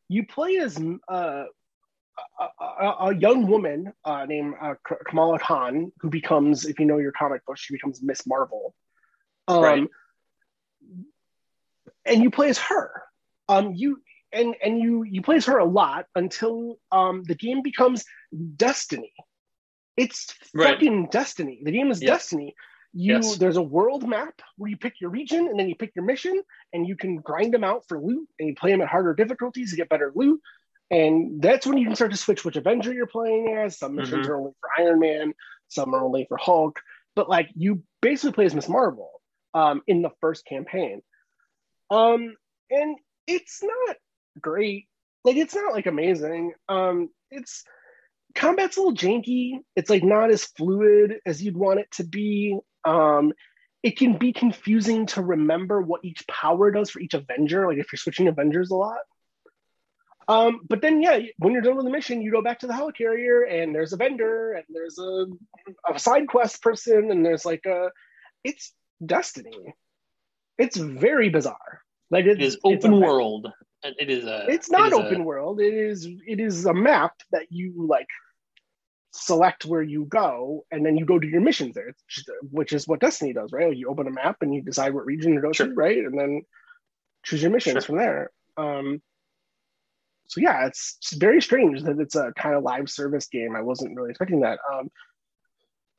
[0.10, 1.46] you play as uh,
[2.40, 4.74] a, a, a young woman uh, named uh,
[5.08, 8.76] kamala khan who becomes if you know your comic book she becomes miss marvel
[9.50, 9.84] um, Right.
[12.06, 12.92] and you play as her
[13.50, 17.62] um, you and and you you play as her a lot until um, the game
[17.62, 18.06] becomes
[18.56, 19.14] destiny
[19.98, 20.74] it's Right.
[20.76, 22.12] fucking destiny the game is Yes.
[22.12, 22.56] destiny
[22.94, 23.38] you Yes.
[23.38, 26.42] there's a world map where you pick your region and then you pick your mission
[26.74, 29.72] and you can grind them out for loot and you play them at harder difficulties
[29.72, 30.40] to get better loot
[30.92, 34.26] and that's when you can start to switch which avenger you're playing as some missions
[34.26, 34.30] Mhm.
[34.30, 35.34] are only for iron man
[35.68, 36.82] some are only for hulk
[37.16, 39.19] but like you basically play as miss marvel
[39.54, 41.02] um, in the first campaign.
[41.90, 42.36] Um,
[42.70, 43.96] and it's not
[44.40, 44.88] great.
[45.24, 46.54] Like it's not like amazing.
[46.68, 47.64] Um, it's
[48.36, 49.60] combat's a little janky.
[49.76, 52.58] It's like not as fluid as you'd want it to be.
[52.86, 53.34] Um,
[53.82, 57.92] it can be confusing to remember what each power does for each Avenger, like if
[57.92, 59.00] you're switching Avengers a lot.
[60.28, 62.74] Um, but then, yeah, when you're done with the mission, you go back to the
[62.74, 65.26] helicarrier, and there's a vendor, and there's a,
[65.92, 67.90] a side quest person, and there's like a,
[68.44, 68.74] it's
[69.06, 69.74] Destiny.
[70.58, 71.82] It's very bizarre.
[72.12, 73.52] Like it's, It is open ma- world.
[73.84, 74.46] It is a.
[74.50, 75.62] It's not it is a- open world.
[75.62, 78.08] It is it is a map that you like
[79.12, 81.96] select where you go, and then you go do your missions there,
[82.52, 83.76] which is what Destiny does, right?
[83.76, 85.68] You open a map and you decide what region to go Sure.
[85.68, 85.98] to, right?
[85.98, 86.42] And then
[87.24, 87.82] choose your missions Sure.
[87.82, 88.32] from there.
[88.58, 89.02] Um,
[90.28, 93.56] so yeah, it's, it's very strange that it's a kind of live service game.
[93.56, 94.60] I wasn't really expecting that.
[94.72, 94.90] Um,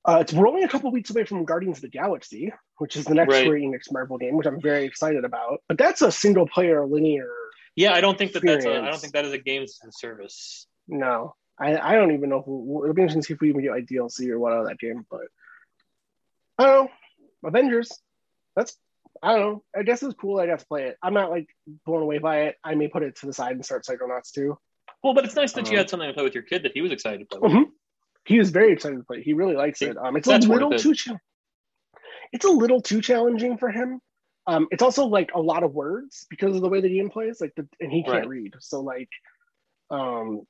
[0.07, 3.05] uh, it's we're only a couple weeks away from Guardians of the Galaxy, which is
[3.05, 3.45] the next Right.
[3.45, 5.63] Square Enix Marvel game, which I'm very excited about.
[5.69, 7.29] But that's a single player linear.
[7.77, 8.69] Yeah, I don't think that that's a.
[8.69, 8.91] I experience.
[8.95, 10.67] don't think that is a games service.
[10.89, 13.63] No, I, I don't even know if it'll be interesting to see if we even
[13.63, 15.05] get like DLC or what out of that game.
[15.11, 15.23] But
[16.59, 17.49] I don't know.
[17.49, 17.91] Avengers.
[18.57, 18.77] That's
[19.23, 19.63] I don't know.
[19.77, 20.41] I guess it's cool.
[20.41, 20.97] I got to play it.
[21.03, 21.49] I'm not like
[21.87, 22.57] blown away by it.
[22.65, 24.59] I may put it to the side and start Psychonauts too.
[25.03, 26.73] Well, but it's nice that you Um, had something to play with your kid that
[26.75, 27.65] he was excited to play.
[28.31, 29.23] He was very excited to play.
[29.23, 29.97] He really likes it.
[29.97, 30.81] Um, it's a That's worth little it.
[30.81, 30.95] too.
[30.95, 31.19] Cha-
[32.33, 34.01] it's a little too challenging for him.
[34.47, 37.41] Um, it's also like a lot of words because of the way the game plays.
[37.41, 38.29] Like, the, and he can't Right.
[38.29, 39.09] read, so like,
[39.91, 40.43] um,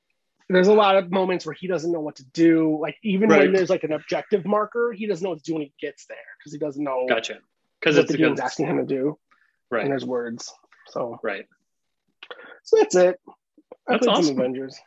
[0.49, 2.77] there's a lot of moments where he doesn't know what to do.
[2.79, 5.63] Like, even when there's like an objective marker, he doesn't know what to do when
[5.63, 7.39] he gets there because he doesn't know Gotcha.
[7.79, 9.17] Because it's the game's asking him to do.
[9.71, 10.53] right, And there's words.
[10.87, 11.45] So, right.
[12.63, 13.19] so that's it.
[13.87, 14.25] I That's awesome.
[14.25, 14.77] some Avengers.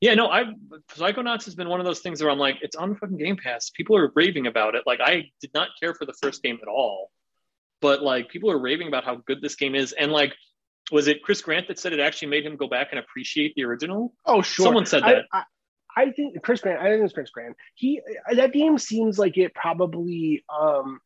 [0.00, 0.44] Yeah, no, I
[0.94, 3.70] Psychonauts has been one of those things where I'm like, it's on fucking Game Pass.
[3.70, 4.84] People are raving about it.
[4.86, 7.10] Like, I did not care for the first game at all,
[7.80, 9.92] but like, people are raving about how good this game is.
[9.92, 10.34] And like,
[10.92, 13.64] was it Chris Grant that said it actually made him go back and appreciate the
[13.64, 14.14] original?
[14.24, 14.64] Oh, sure.
[14.66, 15.24] Someone said that.
[15.32, 15.42] I,
[15.96, 16.80] I think Chris Grant.
[16.80, 17.56] I think it's Chris Grant.
[17.74, 18.00] He
[18.32, 21.00] that game seems like it probably um,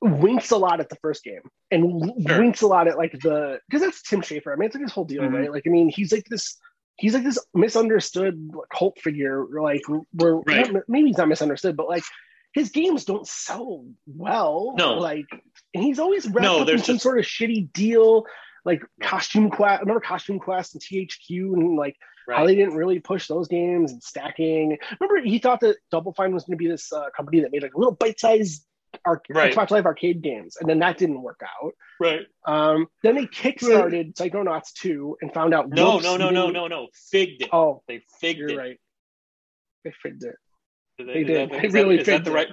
[0.00, 2.38] winks a lot at the first game and Sure.
[2.38, 4.52] winks a lot at like the because that's Tim Schafer.
[4.52, 5.32] I mean, it's like his whole deal, Mhm.
[5.34, 5.52] right?
[5.52, 6.56] Like, I mean, he's like this.
[7.00, 9.46] He's like this misunderstood cult figure.
[9.60, 9.82] Like,
[10.12, 10.70] where Right.
[10.86, 12.04] maybe he's not misunderstood, but like
[12.52, 14.74] his games don't sell well.
[14.76, 14.94] No.
[14.94, 15.26] like,
[15.74, 18.26] and he's always wrapped No, up in some just- sort of shitty deal.
[18.64, 21.96] Like costume quest, remember costume quest and THQ and like
[22.28, 24.76] how they didn't really push those games and stacking.
[25.00, 27.62] Remember, he thought that Double Fine was going to be this uh, company that made
[27.62, 28.64] like a little bite-sized
[29.04, 29.54] ar- Right.
[29.54, 31.72] Xbox Live arcade games, and then that didn't work out.
[31.98, 32.26] Right.
[32.46, 35.68] Um, then they kickstarted Psychonauts 2 and found out.
[35.70, 36.88] No, no, no, no, no, no.
[37.10, 37.48] Figged it.
[37.52, 38.56] Oh, They figged you're it.
[38.56, 38.80] right.
[39.84, 40.34] They figged it.
[40.98, 41.50] Did They is did.
[41.50, 42.48] that- They is that- really is that the right?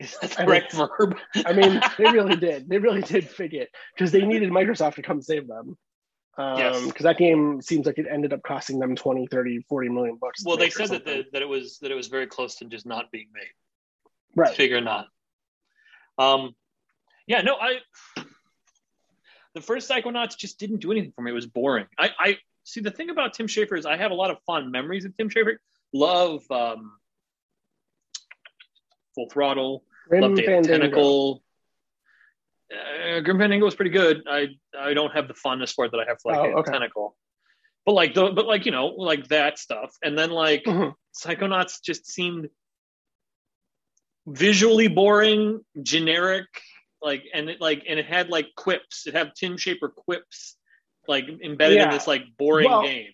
[0.00, 1.16] Is that the I mean- verb?
[1.46, 2.68] I mean, they really did.
[2.68, 5.76] They really did fig it because they needed Microsoft to come save them.
[6.38, 6.86] Um, Yes.
[6.86, 10.42] because that game seems like it ended up costing them 20, 30, 40 million bucks.
[10.44, 12.86] well, they said that the, that it was that it was very close to just
[12.86, 13.50] not being made.
[14.34, 14.54] right.
[14.56, 15.08] Figure not.
[16.18, 16.54] Um,
[17.26, 17.78] yeah, no, I.
[19.54, 21.30] The first Psychonauts just didn't do anything for me.
[21.30, 21.86] It was boring.
[21.98, 24.72] I, I see the thing about Tim Schafer is I have a lot of fond
[24.72, 25.56] memories of Tim Schafer.
[25.92, 26.92] Love um,
[29.14, 29.84] Full Throttle.
[30.08, 30.78] Grim Love Day the Fandango.
[30.78, 31.42] Tentacle.
[32.72, 34.22] Uh, Grim Fandango was pretty good.
[34.26, 34.48] I
[34.78, 36.72] I don't have the fondness for it that I have for like Oh, the okay.
[36.72, 37.16] Tentacle.
[37.84, 40.94] But like the but like you know like that stuff, and then like Mhm.
[41.14, 42.48] Psychonauts just seemed
[44.26, 46.46] visually boring, generic,
[47.02, 49.06] like and it like and it had like quips.
[49.06, 50.56] It had Tim Schafer quips,
[51.08, 53.10] like embedded in this like boring Well, game.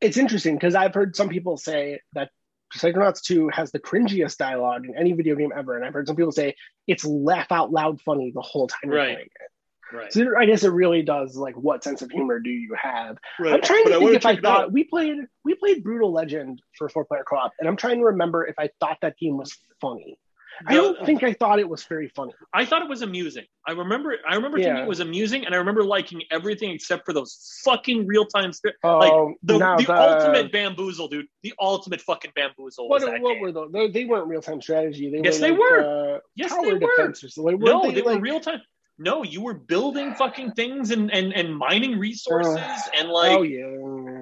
[0.00, 2.30] it's interesting because I've heard some people say that
[2.76, 5.76] Psychonauts 2 has the cringiest dialogue in any video game ever.
[5.76, 6.54] And I've heard some people say
[6.88, 9.14] it's laugh out loud funny the whole time you're Right.
[9.14, 9.50] playing it.
[9.96, 10.12] Right.
[10.12, 13.16] So I guess it really does like what sense of humor do you have?
[13.38, 13.54] right.
[13.54, 14.42] I'm trying to But think wanna if I out.
[14.42, 18.04] thought we played we played Brutal Legend for four player co-op, and I'm trying to
[18.06, 20.18] remember if I thought that game was funny.
[20.66, 22.32] I don't think I thought it was very funny.
[22.52, 23.44] I thought it was amusing.
[23.66, 24.66] I remember I remember Yeah.
[24.66, 28.52] thinking it was amusing, and I remember liking everything except for those fucking real time
[28.52, 28.78] script.
[28.84, 31.26] Oh, Like the, now the, the- ultimate bamboozle, dude.
[31.42, 32.88] The ultimate fucking bamboozle.
[32.88, 33.42] What, that what game.
[33.42, 33.72] were those?
[33.72, 35.10] They, they weren't real time strategy.
[35.10, 36.14] They Yes, were they like, were.
[36.16, 37.14] Uh, Yes, tower they were.
[37.14, 37.58] something.
[37.60, 38.60] No, they, were like- real time.
[38.96, 42.60] No, you were building fucking things and and, and mining resources
[42.96, 43.64] and like oh yeah,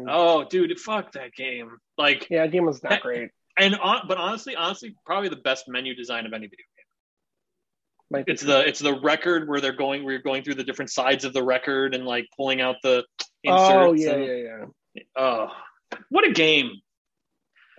[0.09, 1.77] oh dude, fuck that game.
[1.99, 2.47] Like yeah.
[2.47, 3.31] Game was not that- great.
[3.59, 6.85] And on, but honestly, honestly, probably the best menu design of any video game.
[8.11, 10.91] Might It's the it's the record where they're going where you're going through the different
[10.91, 13.05] sides of the record and like pulling out the
[13.45, 13.71] inserts.
[13.73, 14.35] oh yeah, and- yeah,
[14.95, 15.03] yeah.
[15.17, 15.49] Oh,
[16.11, 16.71] what a game!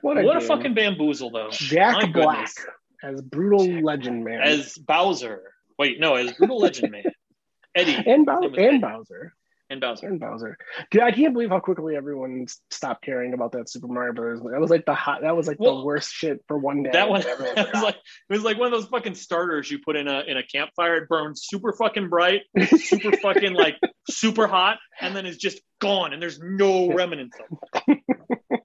[0.01, 1.49] What What a, a, fucking bamboozle, though.
[1.51, 2.55] Jack My Black goodness.
[3.03, 5.43] as brutal legend man As Bowser.
[5.79, 7.03] Wait, no, as Brutal Legend Man.
[7.75, 8.67] Eddie and Bow- Same with Eddie.
[8.69, 9.33] and Bowser
[9.69, 10.07] and Bowser.
[10.07, 10.57] and Bowser.
[10.91, 14.41] Dude, I can't believe how quickly everyone stopped caring about that Super Mario Brothers.
[14.41, 15.21] That was like the hot.
[15.21, 16.91] That was like Well, the worst shit for one day.
[16.93, 19.95] That one Everyone was like it was like one of those fucking starters you put
[19.95, 20.97] in a in a campfire.
[20.97, 22.41] It burns super fucking bright,
[22.77, 23.75] super fucking like
[24.09, 28.61] super hot, and then it's just gone, and there's no remnants of it.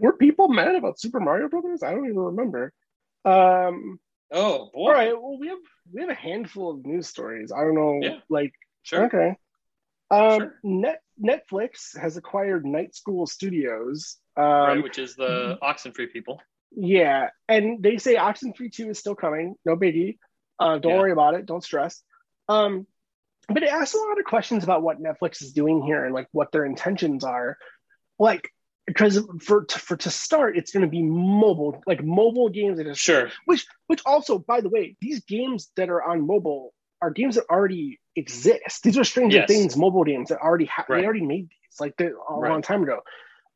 [0.00, 1.82] Were people mad about Super Mario Brothers?
[1.82, 2.72] I don't even remember.
[3.24, 3.98] Um,
[4.32, 4.88] Oh boy!
[4.88, 5.12] all right.
[5.12, 5.58] Well, we have
[5.92, 7.52] we have a handful of news stories.
[7.52, 8.00] I don't know.
[8.02, 8.16] Yeah.
[8.28, 9.04] Like, Sure.
[9.06, 9.36] okay.
[10.10, 10.54] Um, Sure.
[10.62, 14.18] Net Netflix has acquired Night School Studios.
[14.36, 16.40] Um, right, which is the Oxenfree people.
[16.76, 19.54] Yeah, and they say Oxenfree 2 is still coming.
[19.64, 20.18] No biggie.
[20.58, 20.98] Uh, don't Yeah.
[21.00, 21.46] worry about it.
[21.46, 22.02] Don't stress.
[22.48, 22.86] Um,
[23.48, 26.28] but it asks a lot of questions about what Netflix is doing here and like
[26.32, 27.58] what their intentions are.
[28.18, 28.48] Like,
[28.86, 32.78] because for for to start, it's going to be mobile, like mobile games.
[32.78, 33.30] That is Sure.
[33.46, 37.44] which which also, by the way, these games that are on mobile are games that
[37.50, 38.82] already exist.
[38.82, 39.48] These are Stranger Yes.
[39.48, 41.00] Things mobile games that already ha- Right.
[41.00, 42.50] they already made these like they, a Right.
[42.50, 43.00] long time ago.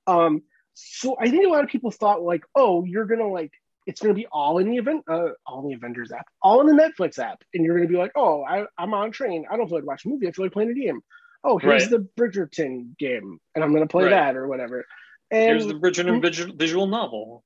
[0.07, 0.43] Um,
[0.75, 3.53] so I think a lot of people thought like, oh, you're gonna like
[3.87, 6.67] it's gonna be all in the event, uh, all in the Avengers app, all in
[6.77, 9.47] the Netflix app, and you're gonna be like, oh, I, I'm on train.
[9.51, 10.29] I don't feel like watching a movie.
[10.29, 11.01] I feel like playing a game.
[11.43, 11.91] Oh, here's Right.
[11.91, 14.85] the Bridgerton game, and I'm gonna play that or whatever.
[15.31, 17.45] And Here's the Bridgerton visual, visual novel.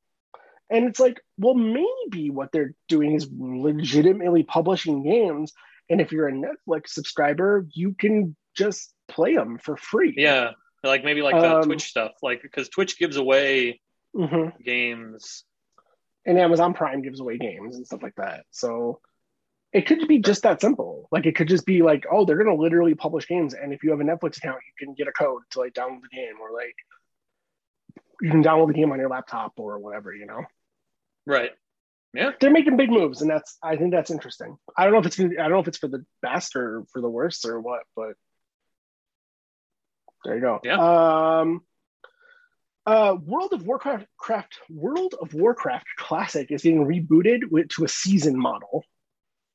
[0.71, 5.53] And it's like, well, maybe what they're doing is legitimately publishing games.
[5.91, 10.15] And if you're a Netflix subscriber, you can just play them for free.
[10.17, 10.53] Yeah,
[10.83, 13.81] like maybe like the Um, Twitch stuff, like because Twitch gives away
[14.15, 15.45] hmm games.
[16.25, 18.45] And Amazon Prime gives away games and stuff like that.
[18.51, 19.01] So
[19.73, 21.09] it could be just that simple.
[21.11, 23.55] Like it could just be like, oh, they're going to literally publish games.
[23.55, 26.03] And if you have a Netflix account, you can get a code to like download
[26.03, 26.77] the game or like
[28.21, 30.45] you can download the game on your laptop or whatever, you know?
[31.27, 31.51] Right.
[32.15, 32.33] Yeah.
[32.41, 34.57] they're making big moves, and that's I think that's interesting.
[34.77, 36.85] I don't know if it's gonna, I don't know if it's for the best or
[36.93, 38.13] for the worst or what, but
[40.25, 40.61] there you go.
[40.63, 41.41] Yeah.
[41.41, 41.63] Um,
[42.85, 47.89] uh, World of Warcraft Craft World of Warcraft Classic is being rebooted with, to a
[47.89, 48.85] season model.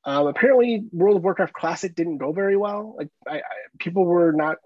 [0.05, 2.95] Um, apparently, World of Warcraft Classic didn't go very well.
[2.97, 3.41] Like, I, I,
[3.78, 4.58] people were not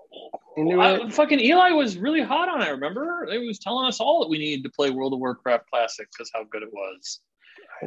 [0.56, 1.14] into I- it.
[1.14, 2.70] fucking Eli was really hot on it.
[2.70, 6.08] Remember, he was telling us all that we needed to play World of Warcraft Classic
[6.12, 7.20] because how good it was.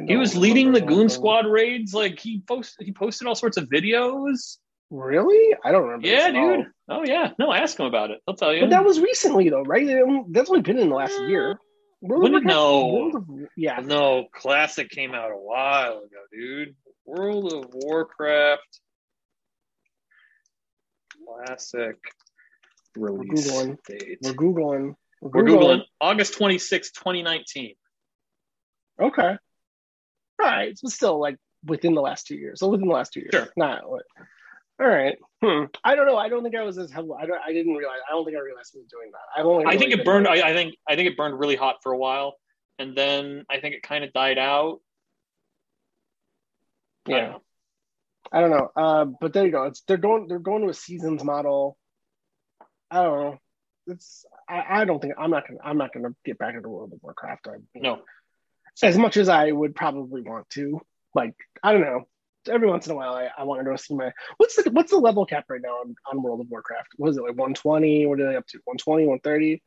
[0.07, 1.09] He was leading the Goon.
[1.09, 1.93] Squad raids.
[1.93, 4.57] Like he posted, he posted all sorts of videos.
[4.91, 5.55] Really?
[5.63, 6.07] I don't remember.
[6.07, 6.67] Yeah, dude.
[6.89, 7.31] Oh yeah.
[7.39, 8.21] No, ask him about it.
[8.25, 8.61] He'll tell you.
[8.61, 9.87] But that was recently, though, right?
[10.29, 11.57] That's only been in the last year.
[12.01, 12.87] World When of no.
[12.87, 13.79] World of, yeah.
[13.79, 16.75] No, Classic came out a while ago, dude.
[17.05, 18.79] World of Warcraft
[21.25, 21.97] Classic
[22.95, 23.77] release We're Googling.
[23.87, 24.17] date.
[24.21, 24.95] We're googling.
[25.21, 27.75] We're Googling August 26, 2019.
[29.01, 29.37] Okay.
[30.41, 30.77] All right.
[30.77, 32.59] So still like within the last two years.
[32.59, 33.31] So within the last two years.
[33.33, 33.47] Sure.
[33.55, 33.83] Not.
[33.83, 33.99] All
[34.87, 35.17] right.
[35.41, 35.65] Hmm.
[35.83, 36.17] I don't know.
[36.17, 36.91] I don't think I was as.
[36.91, 37.41] I don't.
[37.43, 37.99] I didn't realize.
[38.07, 39.39] I don't think I realized he was doing that.
[39.39, 39.65] I've only.
[39.65, 40.27] I think it burned.
[40.27, 42.35] I, I think I think it burned really hot for a while,
[42.77, 44.79] and then I think it kind of died out.
[47.07, 47.27] I don't yeah.
[47.27, 47.41] know.
[48.31, 48.69] I don't know.
[48.75, 49.63] Uh, but there you go.
[49.63, 50.27] It's they're going.
[50.27, 51.77] They're going to a seasons model.
[52.91, 53.37] I don't know.
[53.87, 54.25] It's.
[54.49, 55.59] I, I don't think I'm not gonna.
[55.63, 57.47] I'm not gonna get back into World of Warcraft.
[57.47, 58.01] I, No.
[58.83, 60.81] As much as I would probably want to.
[61.13, 62.07] Like I don't know.
[62.47, 64.91] Every once in a while, I, I want to go see my what's the what's
[64.91, 66.89] the level cap right now on, on World of Warcraft?
[66.97, 68.05] What is it like 120?
[68.05, 68.57] What are they up to?
[68.65, 69.63] 120, 130?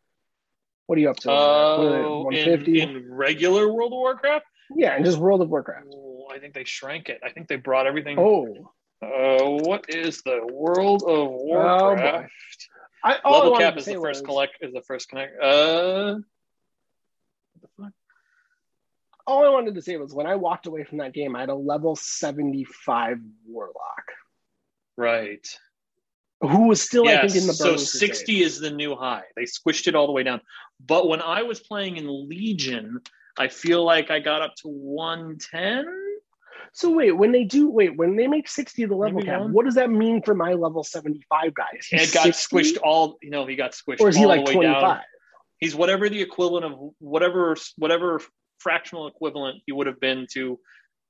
[0.87, 1.31] What are you up to?
[1.31, 2.81] Oh, are they, in, 150?
[2.81, 4.47] in regular World of Warcraft,
[4.77, 5.87] yeah, and just World of Warcraft.
[5.93, 7.21] oh, I think they shrank it.
[7.25, 8.19] I think they brought everything.
[8.19, 8.71] Oh,
[9.03, 12.23] Uh, what is the World of Oh, Warcraft?
[12.23, 12.29] boy.
[13.05, 15.41] I Level cap to is the first collect is the first connect.
[15.41, 16.25] Uh, the?
[19.29, 21.51] All I wanted to say was when I walked away from that game, I had
[21.51, 23.75] a level 75 Warlock
[24.97, 25.47] Right.
[26.41, 27.99] who was still, I think, in the so Burning Crusade.
[28.01, 29.25] 60 is the new high.
[29.37, 30.41] They squished it all the way down.
[30.85, 33.01] But when I was playing in Legion,
[33.39, 35.85] I feel like I got up to 110.
[36.73, 39.75] So wait, when they do wait, when they make 60 the level cap, what does
[39.75, 41.67] that mean for my level 75 guys?
[41.93, 43.19] It got squished all.
[43.23, 44.83] You know, he got squished or is he like the way 25?
[44.83, 45.01] down.
[45.59, 48.21] He's whatever the equivalent of whatever whatever
[48.59, 50.59] fractional equivalent he would have been to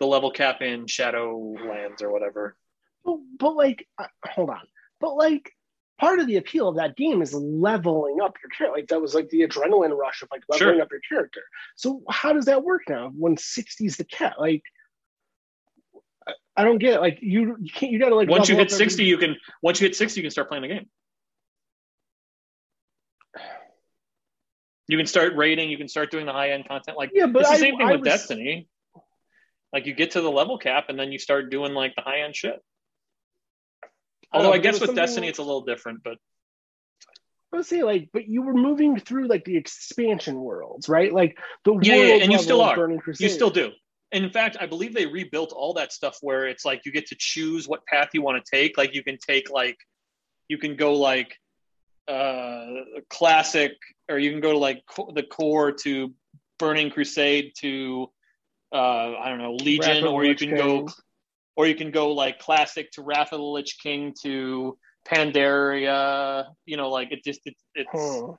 [0.00, 2.56] the level cap in Shadowlands or whatever.
[3.04, 4.60] But, but like, uh, hold on.
[5.00, 5.50] But like,
[6.00, 8.78] part of the appeal of that game is leveling up your character.
[8.78, 10.82] Like that was like the adrenaline rush of like leveling Sure.
[10.82, 11.42] up your character.
[11.76, 14.34] So how does that work now when 60 is the cap?
[14.38, 14.62] Like,
[16.56, 17.00] I- don't get it.
[17.00, 17.92] Like you, you can't.
[17.92, 20.30] You gotta like Once you hit 60, you can once you hit 60, you can
[20.30, 20.88] start playing the game.
[24.88, 26.96] You can start rating, you can start doing the high end content.
[26.96, 28.68] Like Yeah, but it's the I- same thing I with was- Destiny.
[29.72, 32.20] Like you get to the level cap and then you start doing like the high
[32.22, 32.58] end shit.
[33.84, 33.88] Oh,
[34.32, 36.16] Although know, I guess with Destiny it's a little different, but
[37.52, 41.12] would say like, but you were moving through like the expansion worlds, right?
[41.12, 42.76] Like the Yeah, yeah, and you still are.
[43.18, 43.70] You still do.
[44.12, 47.06] And in fact, I believe they rebuilt all that stuff where it's like you get
[47.08, 48.78] to choose what path you want to take.
[48.78, 49.76] Like you can take like
[50.48, 51.36] you can go like
[52.08, 52.66] uh
[53.10, 53.72] classic
[54.08, 56.12] or you can go to like co- the core to
[56.58, 58.10] Burning Crusade to
[58.72, 60.86] uh I don't know, Legion or you can King.
[60.86, 60.88] go
[61.56, 66.76] or you can go like classic to Wrath of the Lich King to Pandaria, you
[66.76, 68.32] know, like it just it, it's Hmm.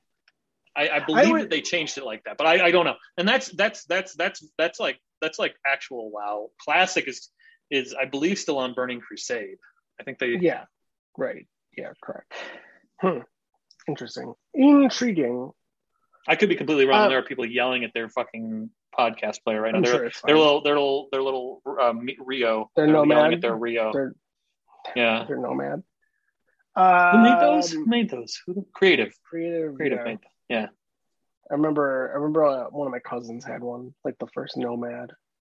[0.75, 2.95] I, I believe would- that they changed it like that, but I, I don't know.
[3.17, 6.51] And that's that's that's that's that's like that's like actual WoW.
[6.61, 7.29] Classic is
[7.69, 9.57] is I believe still on Burning Crusade.
[9.99, 10.65] I think they Yeah,
[11.17, 11.45] right.
[11.77, 12.33] Yeah, correct.
[13.01, 13.19] Hmm.
[13.89, 14.33] Interesting.
[14.53, 15.51] Intriguing.
[16.27, 17.05] I could be completely wrong.
[17.05, 19.81] Uh, there are people yelling at their fucking podcast player right now.
[19.81, 22.69] They're sure they're little they're little they're little um, Rio.
[22.75, 23.33] They're yelling nomad?
[23.33, 23.91] at their Rio.
[23.91, 24.13] They're
[24.95, 25.25] yeah.
[25.27, 25.81] they're nomad.
[26.75, 27.71] Who made those?
[27.71, 28.39] Who Um, made those?
[28.45, 29.13] Who creative?
[29.27, 29.75] Creative.
[29.75, 30.03] Creative yeah.
[30.05, 30.19] made
[30.49, 30.69] them.
[31.51, 32.11] I remember.
[32.11, 35.11] I remember uh, one of my cousins had one, like the first Nomad.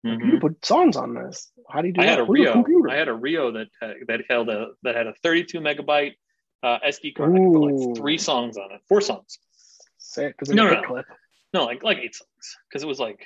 [0.06, 0.34] Mhm.
[0.34, 1.52] You put songs on this.
[1.68, 2.10] How do you do I that?
[2.12, 2.54] had a Rio.
[2.54, 2.90] computer.
[2.92, 6.14] I had a Rio that uh, that held a that had a 32 megabyte
[6.64, 7.36] uh, SD card.
[7.36, 9.40] I could put like three songs on it, four songs.
[9.98, 10.36] Sick.
[10.38, 10.88] Because No, no, no, no.
[10.88, 11.06] clip.
[11.54, 13.26] No, like like eight songs because it was like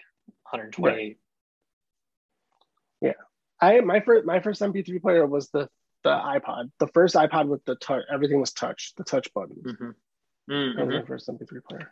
[0.52, 1.18] 128.
[3.64, 5.70] I my first my first MP3 player was the
[6.04, 6.72] the iPod.
[6.80, 9.56] The first iPod with the touch, everything was touch, the touch button.
[9.66, 10.78] Mm-hmm.
[10.78, 11.90] That was my first MP3 player.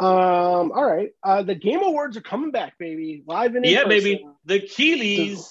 [0.00, 0.70] Um.
[0.72, 1.10] All right.
[1.24, 3.24] Uh, the Game Awards are coming back, baby.
[3.26, 4.24] Live and in Yeah, baby.
[4.44, 5.48] The Keighleys.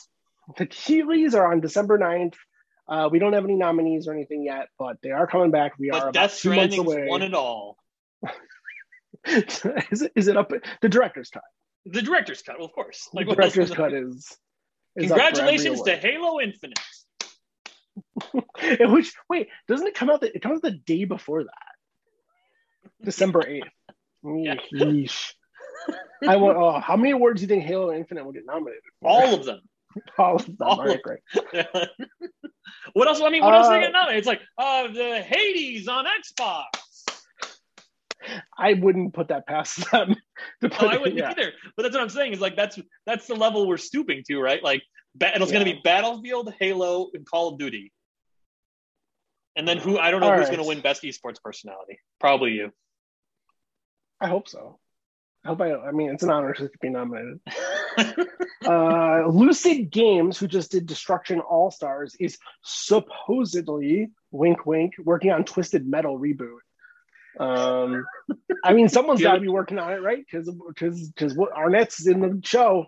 [0.58, 2.36] The Keighleys are on December 9th.
[2.90, 5.74] Uh, we don't have any nominees or anything yet, but they are coming back.
[5.78, 7.08] We are But about Death two months Stranding's away.
[7.08, 7.78] won it all.
[9.26, 10.52] is it is it up?
[10.82, 11.44] The director's cut.
[11.86, 13.10] The director's cut, well, of course.
[13.14, 14.38] Like The director's cut is.
[14.96, 15.96] is up for every Congratulations to.
[15.98, 16.80] Halo Infinite.
[18.92, 20.22] Which wait, doesn't it come out?
[20.22, 23.68] The, it comes out the day before that, December eighth.
[24.24, 24.56] Yeah.
[26.28, 26.58] I want.
[26.58, 28.82] Oh, how many awards do you think Halo Infinite will get nominated?
[29.02, 29.10] for?
[29.10, 29.62] All of them.
[30.18, 30.58] all them.
[30.62, 31.20] all of great.
[32.94, 33.22] what else?
[33.22, 34.18] I mean, what else are they Uh, nominated?
[34.20, 36.64] It's like uh, the Hades on Xbox.
[38.58, 40.16] I wouldn't put that past them.
[40.62, 41.32] to No, put I wouldn't yeah.
[41.32, 41.52] either.
[41.76, 42.34] But that's what I'm saying.
[42.34, 44.62] Is like that's that's the level we're stooping to, right?
[44.62, 44.84] Like
[45.16, 47.92] ba- it's going to be Battlefield, Halo, and Call of Duty.
[49.56, 49.98] And then who?
[49.98, 50.56] I don't know All who's right.
[50.58, 52.00] going to win Best Esports Personality.
[52.20, 52.72] Probably you.
[54.22, 54.80] I hope so.
[55.46, 55.74] I hope I.
[55.74, 57.40] I mean, it's an honor to be nominated.
[58.66, 65.46] Uh, Lucid Games, who just did Destruction All Stars, is supposedly wink, wink, working on
[65.46, 66.58] Twisted Metal reboot.
[67.40, 68.04] Um,
[68.66, 69.30] I mean, someone's Yeah.
[69.30, 70.26] got to be working on it, right?
[70.30, 72.88] Because because because what Arnett's in the show,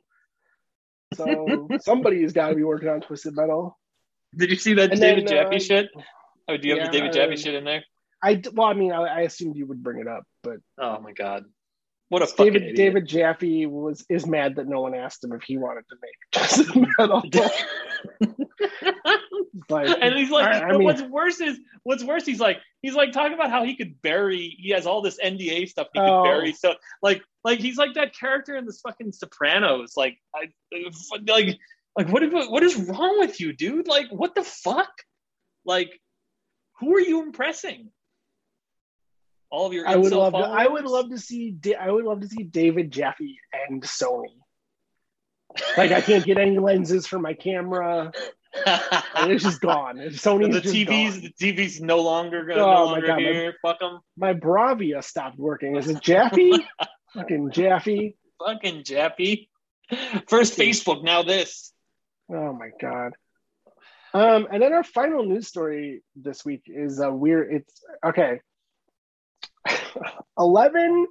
[1.14, 3.78] so somebody's got to be working on Twisted Metal.
[4.36, 5.90] Did you see that And David then, Jaffe uh, shit?
[6.50, 7.84] Oh, do you have the David Jaffe uh, shit in there?
[8.22, 11.14] I well, I mean, I, I assumed you would bring it up, but Oh my
[11.14, 11.46] god,
[12.10, 12.76] what a David idiot.
[12.76, 16.16] David Jaffe was is mad that no one asked him if he wanted to make
[16.32, 17.24] Twisted Metal.
[19.70, 22.26] Like, and he's like, I- I but mean- what's worse is what's worse.
[22.26, 24.56] He's like, he's like talking about how he could bury.
[24.60, 25.88] He has all this NDA stuff.
[25.94, 26.24] He Oh.
[26.24, 26.50] could bury.
[26.52, 26.56] Oh.
[26.60, 29.94] So like, like he's like that character in this fucking Sopranos.
[29.98, 30.48] Like, I
[31.28, 31.58] like,
[31.98, 32.24] like what?
[32.24, 33.88] is- What is wrong with you, dude?
[33.88, 34.92] Like, what the fuck?
[35.66, 35.92] Like,
[36.80, 37.92] who are you impressing?
[39.52, 42.22] All of your I would love to, I would love to see I would love
[42.22, 44.36] to see David Jaffe and Sony.
[45.78, 48.12] Like I can't get any lenses for my camera.
[48.56, 49.98] It's just gone.
[49.98, 51.32] Sony's the just TV's gone.
[51.38, 54.00] the TV's no longer gonna Oh no my God, my- Fuck them.
[54.18, 55.76] My Bravia stopped working.
[55.76, 56.66] Is it Jaffe?
[57.14, 58.16] Fucking Jaffe.
[58.44, 59.50] Fucking Jaffe.
[60.28, 61.72] First Facebook, now this.
[62.32, 63.14] Oh my god.
[64.16, 67.54] Um, and then our final news story this week is a weird.
[67.54, 68.42] It's okay.
[70.38, 71.08] Eleven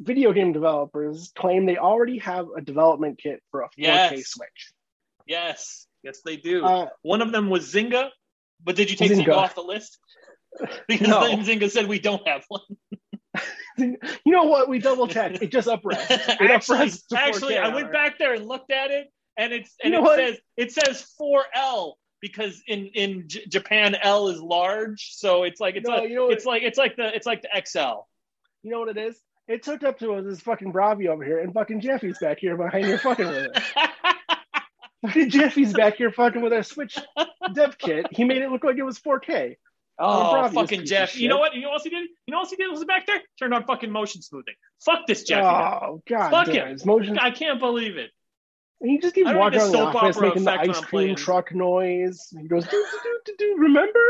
[0.00, 4.26] video game developers claim they already have a development kit for a 4K Yes.
[4.30, 4.72] Switch.
[5.26, 6.64] Yes, yes, they do.
[6.64, 8.08] Uh, One of them was Zynga,
[8.64, 9.36] but did you take Zynga, Zynga.
[9.36, 9.98] off the list?
[10.88, 11.20] Because No.
[11.20, 12.60] then Zynga said we don't have one.
[13.78, 14.68] you know what?
[14.68, 15.40] We double checked.
[15.42, 16.10] It just upres.
[16.10, 19.92] It actually, 4K actually, I went back there and looked at it, and it's and
[19.92, 20.18] You it what?
[20.18, 25.76] says it says 4L because in in J- Japan L is large, so it's like
[25.76, 28.06] it's No, like you know what- it's like it's like the it's like the XL.
[28.62, 29.20] You know what it is?
[29.48, 32.86] It's hooked up to this fucking Bravia over here, and fucking Jaffe's back here behind
[32.86, 33.62] your fucking with it.
[35.02, 36.98] Fucking Jaffe's back here fucking with our Switch
[37.54, 38.06] dev kit.
[38.10, 39.56] He made it look like it was 4K.
[39.98, 41.14] Oh, fucking Jeff!
[41.16, 41.54] You know what?
[41.54, 42.08] You know what else he did?
[42.26, 42.70] You know what else he did?
[42.70, 43.20] Was back there?
[43.38, 44.54] Turned on fucking motion smoothing.
[44.84, 45.44] Fuck this Jaffe.
[45.86, 46.76] Oh god, Fuck damn him.
[46.76, 46.86] it.
[46.86, 47.18] Motion.
[47.18, 48.10] I can't believe it.
[48.82, 52.28] He just keeps walking around the office making the ice cream truck noise.
[52.30, 54.00] He goes, do, do, do, do, remember?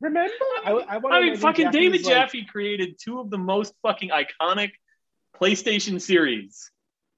[0.00, 0.32] Remember?
[0.64, 4.70] I, I, I mean, fucking David Jaffe created two of the most fucking iconic
[5.40, 6.70] PlayStation series.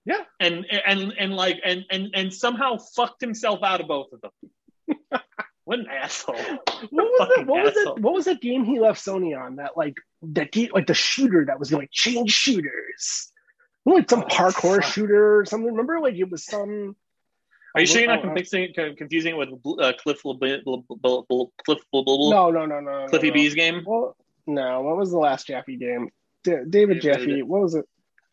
[0.06, 0.24] Yeah.
[0.38, 5.20] And and and like and and and somehow fucked himself out of both of them.
[5.64, 6.36] what an asshole.
[6.36, 9.56] What was, that, what, was that, what was that game he left Sony on?
[9.56, 13.29] That like that game, like the shooter that was going like change shooters.
[13.86, 15.68] Like some Oh, parkour shooter or something.
[15.70, 16.96] Remember, like it was some.
[17.74, 19.48] Are you sure you're not Oh, uh, confusing, confusing it with
[19.80, 23.06] uh, Cliff Cliff No, no, no, no.
[23.08, 23.34] Cliffy no.
[23.34, 23.82] B's game?
[23.86, 24.16] Well,
[24.46, 24.82] no.
[24.82, 26.10] What was the last Jaffe game?
[26.42, 27.42] David Jaffe.
[27.42, 27.84] What was it?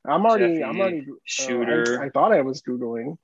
[0.05, 0.63] I'm already.
[0.63, 1.01] I'm already.
[1.01, 2.01] uh, shooter.
[2.01, 3.17] I, thought I was googling.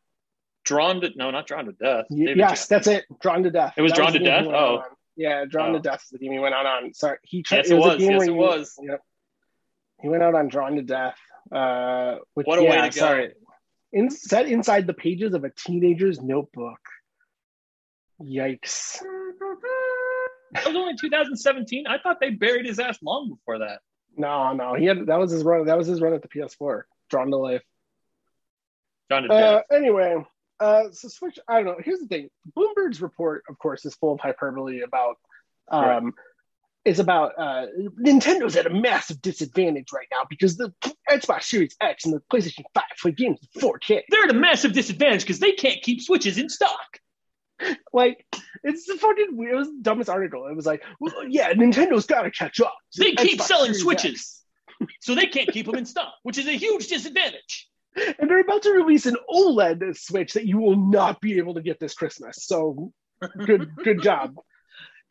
[0.66, 2.06] Drawn to no, not drawn to death.
[2.10, 3.06] Yes, that's it.
[3.22, 3.74] Drawn to death.
[3.78, 4.46] It was Drawn to Death?
[4.46, 4.84] Oh.
[5.16, 5.74] yeah, Drawn Oh.
[5.74, 6.94] to Death the game he went out on.
[6.94, 7.44] Sorry, he.
[7.52, 8.00] Yes, it was.
[8.02, 8.78] Yes, it was.
[8.82, 9.02] Yep.
[10.02, 11.18] He went out on Drawn to Death.
[11.52, 13.06] Uh, which, What a yeah, way to go.
[13.06, 13.34] Sorry.
[13.92, 16.80] In, set inside the pages of a teenager's notebook.
[18.22, 19.00] Yikes.
[20.54, 21.88] That was only 2017.
[21.88, 23.80] I thought they buried his ass long before that.
[24.16, 25.66] No, no, he had that was his run.
[25.66, 26.84] That was his run at the PS4.
[27.10, 27.64] Drawn to life.
[29.10, 29.64] Drawn to Uh, death.
[29.72, 30.24] anyway,
[30.60, 31.40] uh, so Switch.
[31.48, 31.78] I don't know.
[31.84, 32.30] Here's the thing.
[32.56, 35.16] Bloomberg's report, of course, is full of hyperbole about
[35.70, 36.14] um,
[36.86, 37.66] is about uh,
[38.00, 40.74] Nintendo's at a massive disadvantage right now because the
[41.10, 44.02] Xbox Series X and the PlayStation 5 play games in 4K.
[44.10, 47.00] They're at a massive disadvantage because they can't keep Switches in stock.
[47.94, 48.26] Like,
[48.64, 49.38] it's the fucking.
[49.50, 50.48] It was the dumbest article.
[50.48, 52.76] It was like, well, yeah, Nintendo's got to catch up.
[52.98, 54.42] They keep Xbox selling Series Switches,
[55.02, 57.70] so they can't keep them in stock, which is a huge disadvantage.
[57.96, 61.62] And they're about to release an OLED Switch that you will not be able to
[61.62, 62.46] get this Christmas.
[62.46, 62.92] So,
[63.46, 64.36] good, good job.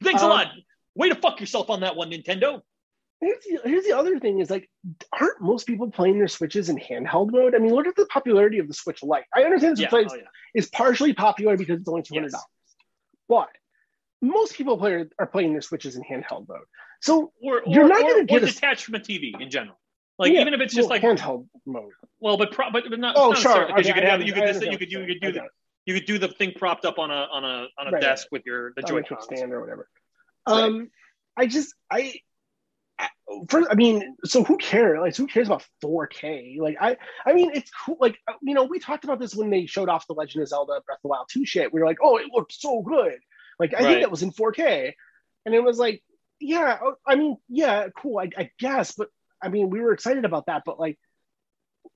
[0.03, 0.49] Thanks a Um, lot.
[0.95, 2.61] Way to fuck yourself on that one, Nintendo.
[3.21, 4.69] Here's the, here's the other thing is like,
[5.13, 7.55] aren't most people playing their Switches in handheld mode?
[7.55, 9.25] I mean, look at the popularity of the Switch Lite.
[9.35, 10.23] I understand the Yeah, oh, yeah.
[10.55, 12.45] is partially popular because it's only two hundred dollars,
[13.29, 13.49] but
[14.21, 16.65] most people play, are playing their Switches in handheld mode.
[17.01, 19.79] So Or, You're or, not gonna or get a- detached from a TV in general.
[20.19, 21.91] Like yeah, even if it's just well, like handheld mode.
[22.21, 23.15] well, but pro, but, but not.
[23.17, 23.67] Oh, not sure.
[23.67, 25.43] because you could I have you could you could you could do the
[25.87, 28.27] you could do the thing propped up on a on a on a Right, desk
[28.31, 29.89] with your the I Joy to stand or whatever.
[30.47, 30.91] Um,
[31.37, 32.15] I just I.
[32.99, 33.09] I-
[33.49, 34.99] For, I mean, so who cares?
[35.01, 36.59] Like, who cares about 4K?
[36.61, 37.97] Like, I, I mean, it's cool.
[37.99, 40.49] Like, uh, you know, we talked about this when they showed off the Legend of
[40.49, 41.73] Zelda Breath of the Wild 2 shit.
[41.73, 43.19] We were like, oh, it looked so good.
[43.59, 43.87] Like, I Right.
[43.87, 44.93] think that was in 4K,
[45.47, 46.03] and it was like,
[46.41, 49.09] yeah, oh, I mean, yeah, cool, I, I guess, but
[49.43, 50.99] I mean, we were excited about that, but like,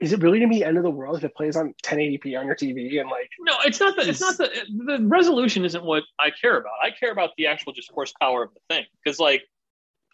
[0.00, 2.38] is it really gonna be the end of the world if it plays on 1080p
[2.38, 5.84] on your TV and like, No, it's not the it's not the the resolution isn't
[5.84, 6.72] what I care about.
[6.82, 9.42] I care about the actual just horsepower of the thing because like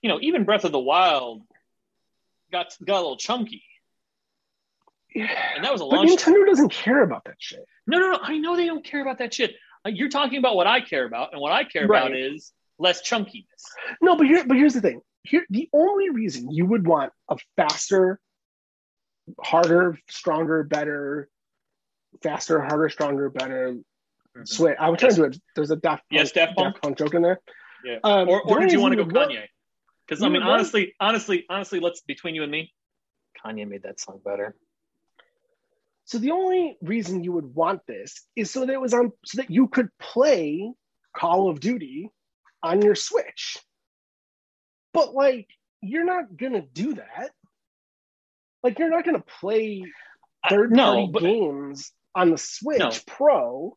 [0.03, 1.43] you know even Breath of the Wild
[2.53, 3.65] got got a little chunky
[5.15, 6.11] Yeah, and that was a but launch.
[6.11, 7.65] Nintendo doesn't care about that shit.
[7.87, 8.19] No, no, no.
[8.23, 9.57] I know they don't care about that shit.
[9.85, 13.03] Uh, You're talking about what I care about, and what I care about is less
[13.03, 13.63] chunkiness.
[14.01, 15.01] No, but here, but here's the thing.
[15.25, 18.21] Here, the only reason you would want a faster,
[19.41, 21.29] harder, stronger, better,
[22.23, 23.77] faster, harder, stronger, better
[24.45, 24.77] switch.
[24.79, 25.41] I was trying to do it.
[25.55, 26.75] There's a Daft Punk, Yes, Daft Punk.
[26.75, 27.41] Daft Punk joke in there.
[27.85, 27.99] Yeah.
[28.05, 29.45] Um, Or, or did you want to go Kanye?
[30.07, 32.73] Because I mean, honestly, honestly, honestly, let's between you and me,
[33.45, 34.55] Kanye made that song better.
[36.05, 39.41] So the only reason you would want this is so that it was on, so
[39.41, 40.73] that you could play
[41.17, 42.11] Call of Duty
[42.63, 43.57] on your Switch.
[44.93, 45.49] But like,
[45.81, 47.31] you're not gonna do that.
[48.63, 49.85] Like, you're not gonna play
[50.49, 52.91] third-party no, but games on the Switch No.
[53.07, 53.77] Pro.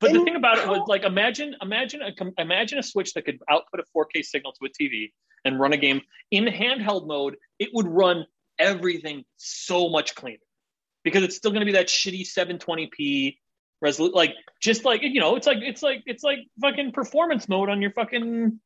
[0.00, 3.38] But the thing about it was like imagine imagine a imagine a switch that could
[3.48, 5.12] output a 4K signal to a TV
[5.44, 7.36] and run a game in handheld mode.
[7.58, 8.26] It would run
[8.58, 10.38] everything so much cleaner
[11.04, 13.38] because it's still going to be that shitty 720p
[13.80, 14.14] resolution.
[14.14, 17.80] Like just like you know, it's like it's like it's like fucking performance mode on
[17.80, 18.60] your fucking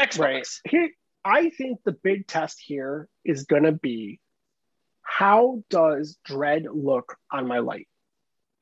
[0.00, 0.18] Xbox.
[0.18, 0.46] Right.
[0.68, 0.90] Here,
[1.24, 4.20] I think the big test here is going to be
[5.02, 7.88] how does Dread look on my Lite?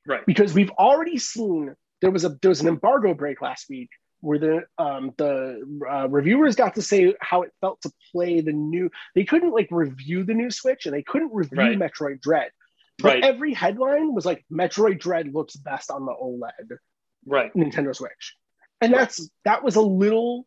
[0.06, 0.24] Right.
[0.26, 4.38] Because we've already seen there was a there was an embargo break last week where
[4.38, 8.90] the um, the uh, reviewers got to say how it felt to play the new.
[9.14, 11.78] They couldn't like review the new Switch and they couldn't review Right.
[11.78, 12.50] Metroid Dread.
[12.98, 13.24] But Right.
[13.24, 16.78] every headline was like Metroid Dread looks best on the OLED.
[17.26, 17.52] Right.
[17.54, 18.36] Nintendo Switch.
[18.80, 20.46] And that's that was a little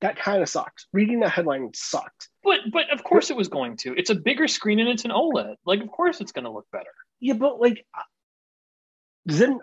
[0.00, 0.86] that kind of sucked.
[0.92, 2.28] Reading that headline sucked.
[2.42, 3.94] But but of course it was going to.
[3.96, 5.56] It's a bigger screen and it's an OLED.
[5.66, 6.90] Like of course it's going to look better.
[7.20, 8.02] Yeah, but like uh,
[9.26, 9.60] then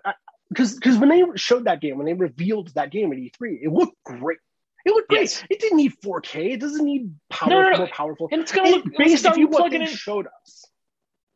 [0.50, 3.72] because because when they showed that game, when they revealed that game at E3, it
[3.72, 4.38] looked great.
[4.86, 5.22] It looked great.
[5.24, 5.44] Yes.
[5.50, 6.54] It didn't need 4K.
[6.54, 7.78] It doesn't need power, No, no, no.
[7.80, 8.30] more powerful.
[8.32, 10.66] And it's going to look based on you what plug they it in showed us.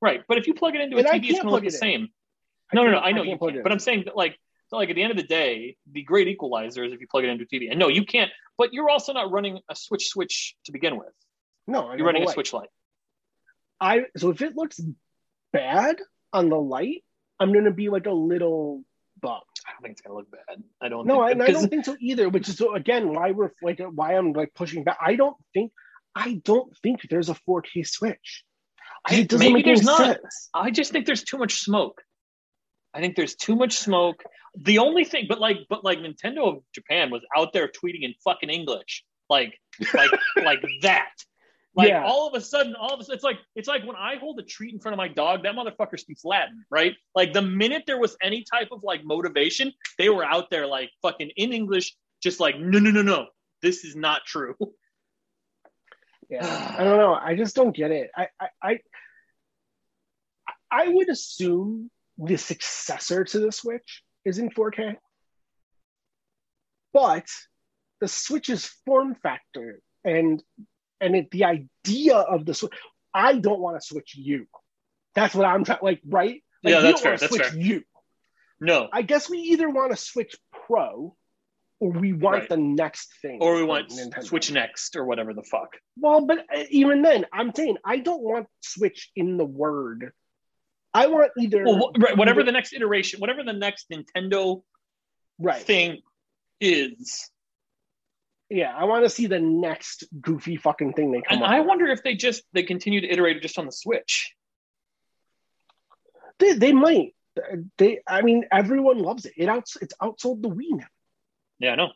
[0.02, 1.62] Right, but if you plug it into a And I TV, it's going to look
[1.62, 1.72] the in.
[1.72, 2.08] same.
[2.74, 3.00] No, no, no.
[3.00, 3.72] I know can't you it but.
[3.74, 4.38] I'm saying that like,
[4.78, 7.30] like at the end of the day, the great equalizer is if you plug it
[7.30, 7.70] into a TV.
[7.70, 8.32] And no, you can't.
[8.58, 11.14] But you're also not running a switch switch to begin with.
[11.68, 12.70] no, You're running a switch Lite.
[13.80, 14.80] I so if it looks
[15.52, 15.98] bad
[16.32, 17.04] on the Lite,
[17.40, 18.84] I'm gonna be like a little
[19.20, 19.42] bummed.
[19.68, 20.64] I don't think it's going to look bad.
[20.82, 21.06] I don't.
[21.06, 22.30] No, I, think, I don't think so either.
[22.30, 24.98] Which is so again why we're like why I'm like pushing back.
[25.00, 25.72] I don't think
[26.16, 28.44] I don't think there's a 4K switch.
[29.06, 29.98] I- it doesn't maybe make there's not.
[30.00, 30.50] sense.
[30.54, 32.02] I just think there's too much smoke.
[32.94, 34.24] I think there's too much smoke.
[34.56, 38.14] The only thing, but like, but like Nintendo of Japan was out there tweeting in
[38.24, 39.58] fucking English, like,
[39.94, 40.12] like,
[40.44, 41.12] like that.
[41.74, 42.04] Like Yeah.
[42.06, 44.38] all of a sudden, all of a sudden, it's like it's like when I hold
[44.40, 46.96] a treat in front of my dog, that motherfucker speaks Latin, right?
[47.16, 50.90] Like the minute there was any type of like motivation, they were out there like
[51.02, 53.28] fucking in English, just like no, no, no, no,
[53.62, 54.56] this is not true.
[56.30, 57.14] Yeah, I don't know.
[57.14, 58.10] I just don't get it.
[58.16, 58.80] I, I, I,
[60.72, 61.92] I would assume
[62.24, 64.96] the successor to the Switch is in 4K,
[66.94, 67.26] but
[68.00, 70.42] the Switch's form factor and
[71.00, 72.74] and it, the idea of the Switch,
[73.14, 74.46] I don't want to switch you.
[75.16, 75.80] That's what I'm trying.
[75.82, 76.44] Like, right?
[76.64, 77.58] Like, Yeah, that's fair, that's switch fair.
[77.60, 77.84] You.
[78.60, 80.36] No, I guess we either want to switch
[80.68, 81.16] Pro
[81.80, 82.50] or we want Right.
[82.50, 84.24] the next thing, or we want Nintendo.
[84.24, 85.76] Switch Next or whatever the fuck.
[85.98, 90.12] Well, but uh, even then, I'm saying I don't want Switch in the word.
[90.94, 94.62] I want either Well, right, whatever the next iteration, whatever the next Nintendo
[95.40, 95.62] right.
[95.62, 96.00] thing
[96.60, 97.30] is.
[98.50, 101.68] Yeah, I want to see the next goofy fucking thing they come And I with.
[101.70, 104.34] wonder if they just they continue to iterate just on the Switch.
[106.40, 107.16] They, they might.
[107.78, 109.34] They, I mean, everyone loves it.
[109.38, 110.88] It outs, it's outsold the Wii now.
[111.60, 111.92] Yeah, I know.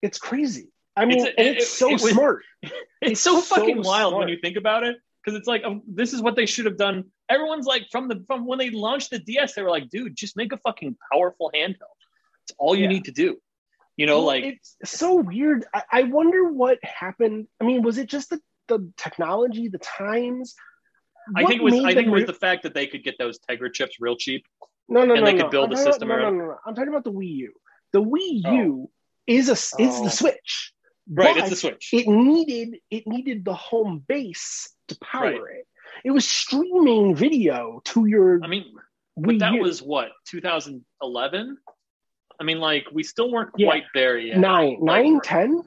[0.00, 0.68] It's crazy.
[0.96, 2.42] I mean, It's a- and it's it- so it was- smart.
[3.00, 5.82] It's, It's so so fucking wild when you think about it because it's like um,
[5.86, 7.04] this is what they should have done.
[7.28, 10.36] Everyone's like from the from when they launched the DS, they were like, dude, just
[10.36, 11.96] make a fucking powerful handheld.
[12.44, 12.88] It's all you Yeah.
[12.88, 13.38] need to do.
[13.96, 15.64] You know, Well, like it's so weird.
[15.74, 17.48] I, I wonder what happened.
[17.60, 20.54] I mean, was it just the, the technology, the times?
[21.36, 23.38] I think it was I think it was the fact that they could get those
[23.40, 24.46] Tegra chips real cheap.
[24.88, 25.42] no, no, and no, And they no.
[25.42, 26.58] could build I'm a system about, around- no, no, no.
[26.64, 27.52] I'm talking about the Wii U.
[27.92, 28.52] The Wii Oh.
[28.54, 28.90] U
[29.26, 30.04] is a is Oh.
[30.04, 30.72] the Switch.
[31.10, 31.90] Right, it's the Switch.
[31.92, 35.56] it needed it needed the home base to power Right.
[35.60, 35.66] it.
[36.04, 38.64] It was streaming video to your I mean,
[39.18, 39.62] Wii but that U.
[39.62, 41.56] was what 2011.
[42.40, 43.66] I mean, like we still weren't Yeah.
[43.68, 44.38] quite there yet.
[44.38, 45.62] nine, Like, nine, ten.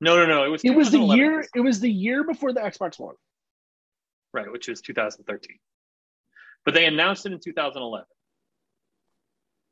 [0.00, 0.44] No, no, no.
[0.44, 0.62] It was.
[0.64, 1.44] It was the year.
[1.54, 3.16] It was the year before the Xbox One.
[4.32, 5.58] right, which was 2013.
[6.66, 8.06] But they announced it in 2011,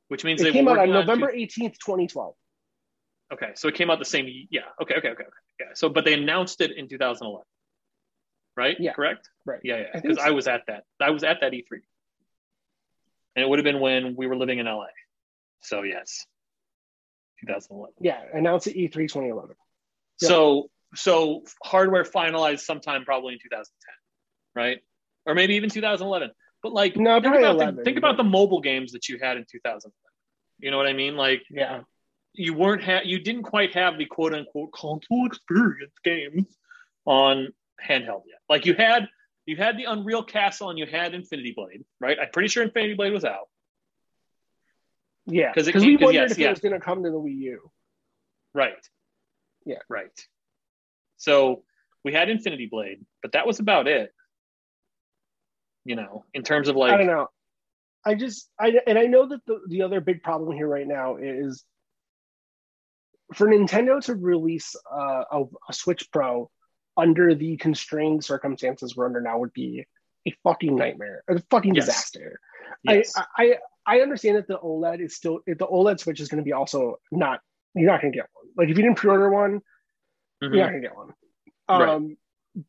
[0.08, 2.34] which means It they came out on November 18th, 2012.
[3.32, 4.26] okay, so it came out the same.
[4.50, 4.62] Yeah.
[4.80, 4.94] Okay.
[4.94, 5.10] Okay.
[5.10, 5.22] Okay.
[5.24, 5.30] okay.
[5.60, 5.66] Yeah.
[5.74, 7.44] So, but they announced it in 2011,
[8.56, 8.76] right?
[8.78, 8.92] Yeah.
[8.92, 9.28] Correct.
[9.44, 9.60] Right.
[9.62, 9.78] Yeah.
[9.78, 10.00] Yeah.
[10.00, 10.34] Because I so.
[10.34, 10.84] was at that.
[11.00, 11.80] I was at that E3,
[13.36, 14.86] and it would have been when we were living in LA.
[15.60, 16.26] So yes,
[17.40, 17.94] 2011.
[18.00, 19.56] Yeah, announced at E E3 2011.
[20.20, 20.28] Yeah.
[20.28, 23.94] So so hardware finalized sometime probably in 2010,
[24.54, 24.78] right?
[25.26, 26.30] Or maybe even 2011.
[26.62, 29.36] But like No, think about 11, the, think about the mobile games that you had
[29.36, 29.92] in 2011.
[30.60, 31.16] You know what I mean?
[31.16, 31.80] Like Yeah.
[32.32, 36.46] you weren't ha- you didn't quite have the quote unquote console experience games
[37.06, 37.48] on
[37.82, 38.40] handheld yet.
[38.48, 39.08] Like you had
[39.46, 42.18] you had the Unreal Castle and you had Infinity Blade, right?
[42.20, 43.48] I'm pretty sure Infinity Blade was out.
[45.26, 45.52] Yeah.
[45.54, 46.48] Because we wondered yes, if yeah.
[46.48, 47.70] it was going to come to the Wii U.
[48.54, 48.74] Right.
[49.66, 49.78] Yeah.
[49.88, 50.18] Right.
[51.16, 51.64] So
[52.04, 54.12] we had Infinity Blade, but that was about it.
[55.84, 57.28] You know, in terms of like, I don't know.
[58.06, 61.16] I just I and I know that the, the other big problem here right now
[61.16, 61.64] is
[63.34, 66.50] for Nintendo to release uh, a, a Switch Pro
[66.96, 69.86] under the constrained circumstances we're under now would be
[70.26, 71.86] a fucking nightmare, a fucking Yes.
[71.86, 72.40] disaster.
[72.82, 73.12] yes.
[73.16, 76.44] I, I I understand that the OLED is still the OLED Switch is going to
[76.44, 77.40] be also not
[77.74, 78.46] you're not going to get one.
[78.56, 79.60] Like if you didn't pre-order one,
[80.42, 80.54] Mhm.
[80.54, 81.12] you're not going to get one.
[81.68, 81.88] Right.
[81.88, 82.16] Um,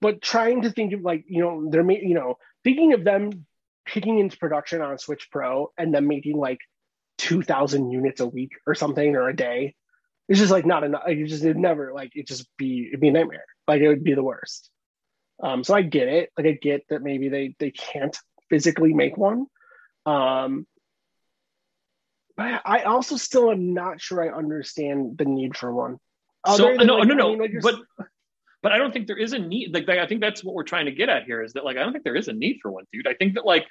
[0.01, 3.45] but trying to think of like you know they're you know thinking of them
[3.88, 6.59] kicking into production on a Switch Pro and then making like
[7.17, 9.76] two thousand units a week or something or a day.
[10.28, 11.03] It's just like not enough.
[11.05, 13.45] Like, it just it'd never like it just be it'd be a nightmare.
[13.67, 14.69] Like it would be the worst.
[15.41, 16.32] Um, so I get it.
[16.38, 18.17] Like I get that maybe they they can't
[18.49, 19.45] physically make one.
[20.05, 20.65] Um,
[22.38, 25.99] but I also still am not sure I understand the need for one.
[26.45, 27.30] so Other than, no, like, no, I no.
[27.30, 27.76] mean, like, but
[28.61, 29.73] but I don't think there is a need.
[29.73, 31.82] Like I think that's what we're trying to get at here is that like I
[31.82, 33.07] don't think there is a need for one, dude.
[33.07, 33.67] I think that like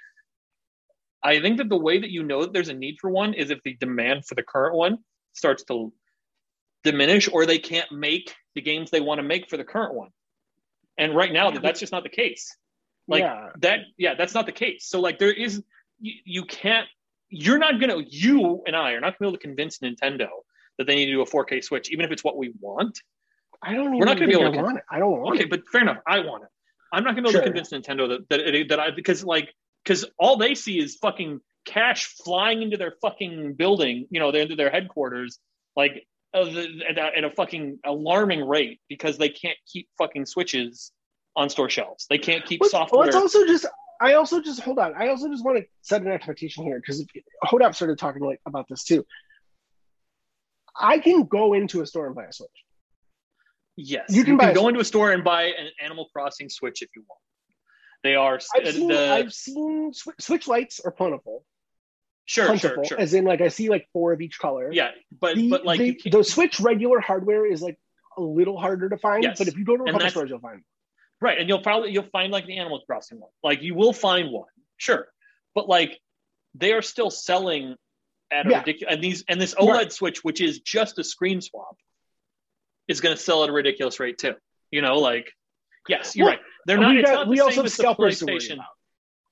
[1.22, 3.50] I think that the way that you know that there's a need for one is
[3.50, 4.98] if the demand for the current one
[5.32, 5.92] starts to
[6.84, 10.10] diminish or they can't make the games they want to make for the current one.
[10.96, 12.56] And right now that's just not the case.
[13.08, 13.48] Like yeah.
[13.60, 14.86] that yeah, that's not the case.
[14.86, 15.62] So like there is
[16.00, 16.86] you, you can't
[17.28, 20.28] you're not gonna you and I are not gonna be able to convince Nintendo
[20.78, 22.98] that they need to do a 4K switch, even if it's what we want.
[23.62, 24.84] I don't even We're not gonna be able I to- want it.
[24.90, 25.38] I don't want it.
[25.38, 25.50] Okay, it.
[25.50, 25.98] but fair enough.
[26.06, 26.50] I want it.
[26.92, 27.40] I'm not gonna be able Sure.
[27.40, 30.96] to convince Nintendo that that, it, that I because like because all they see is
[30.96, 35.38] fucking cash flying into their fucking building, you know, their into their headquarters,
[35.76, 36.06] like
[36.42, 40.90] the- at, a, at a fucking alarming rate because they can't keep fucking switches
[41.36, 42.06] on store shelves.
[42.10, 43.04] They can't keep Let's, software.
[43.04, 43.66] let's also just.
[44.00, 44.92] I also just hold on.
[44.98, 47.06] I also just want to set an expectation here because
[47.44, 49.06] Hodap started talking like about this too.
[50.78, 52.50] I can go into a store and buy a Switch.
[53.76, 54.68] Yes, You can buy a go Switch.
[54.70, 57.20] into a store and buy an Animal Crossing Switch if you want.
[58.02, 61.44] They are I've uh, seen, the I've seen Swi- Switch Lites are plentiful,
[62.26, 63.00] sure, sure, plentiful, sure.
[63.00, 64.70] as in like I see like four of each color.
[64.72, 67.78] Yeah, but the, but like the, the Switch regular hardware is like
[68.16, 69.38] a little harder to find, Yes.
[69.38, 70.56] but if you go to a couple stores, you'll find.
[70.58, 70.64] Them.
[71.20, 73.30] Right, and you'll probably you'll find like the Animal Crossing one.
[73.42, 75.06] Like you will find one, sure,
[75.54, 75.98] but like
[76.54, 77.76] they are still selling
[78.32, 78.58] at a Yeah.
[78.60, 79.92] ridiculous and these and this OLED Right.
[79.92, 81.76] Switch, which is just a screen swap,
[82.88, 84.34] is going to sell at a ridiculous rate too.
[84.70, 85.32] You know, like
[85.88, 86.42] yes, you're Well, right.
[86.66, 86.94] They're not.
[86.94, 88.58] we got- not we also have as the scalpers to worry PlayStation.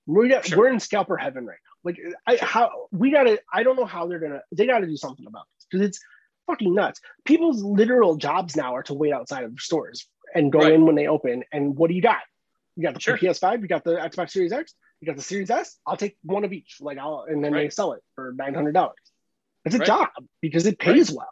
[0.07, 0.59] We got, Sure.
[0.59, 1.73] We're in scalper heaven right now.
[1.85, 5.27] Like I how we gotta I don't know how they're gonna they gotta do something
[5.27, 6.01] about this because it's
[6.47, 7.01] fucking nuts.
[7.25, 10.73] People's literal jobs now are to wait outside of stores and go Right.
[10.75, 11.45] in when they open.
[11.53, 12.21] And what do you got?
[12.77, 13.17] You got the Sure.
[13.19, 15.79] PS5, you got the Xbox Series X, you got the Series S.
[15.87, 16.77] I'll take one of each.
[16.81, 18.97] Like I'll and then they sell it for nine hundred dollars.
[19.65, 19.87] It's a Right.
[19.87, 20.09] job
[20.41, 21.29] because it pays well.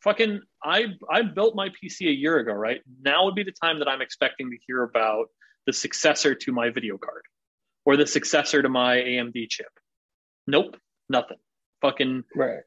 [0.00, 2.80] fucking I I built my PC a year ago, right?
[3.02, 5.26] Now would be the time that I'm expecting to hear about
[5.66, 7.22] the successor to my video card
[7.84, 9.66] or the successor to my AMD chip.
[10.46, 10.76] Nope,
[11.08, 11.38] nothing.
[11.80, 12.60] Fucking Right.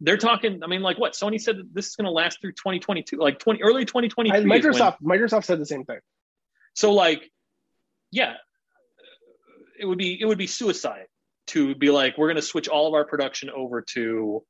[0.00, 1.12] they're talking I mean like what?
[1.12, 4.30] Sony said that this is going to last through 2022, like 20 early 2023.
[4.32, 6.00] I, is when- Microsoft Microsoft said the same thing.
[6.74, 7.30] so like
[8.10, 8.34] yeah,
[9.78, 11.06] it would be it would be suicide
[11.48, 14.42] to be like we're going to switch all of our production over to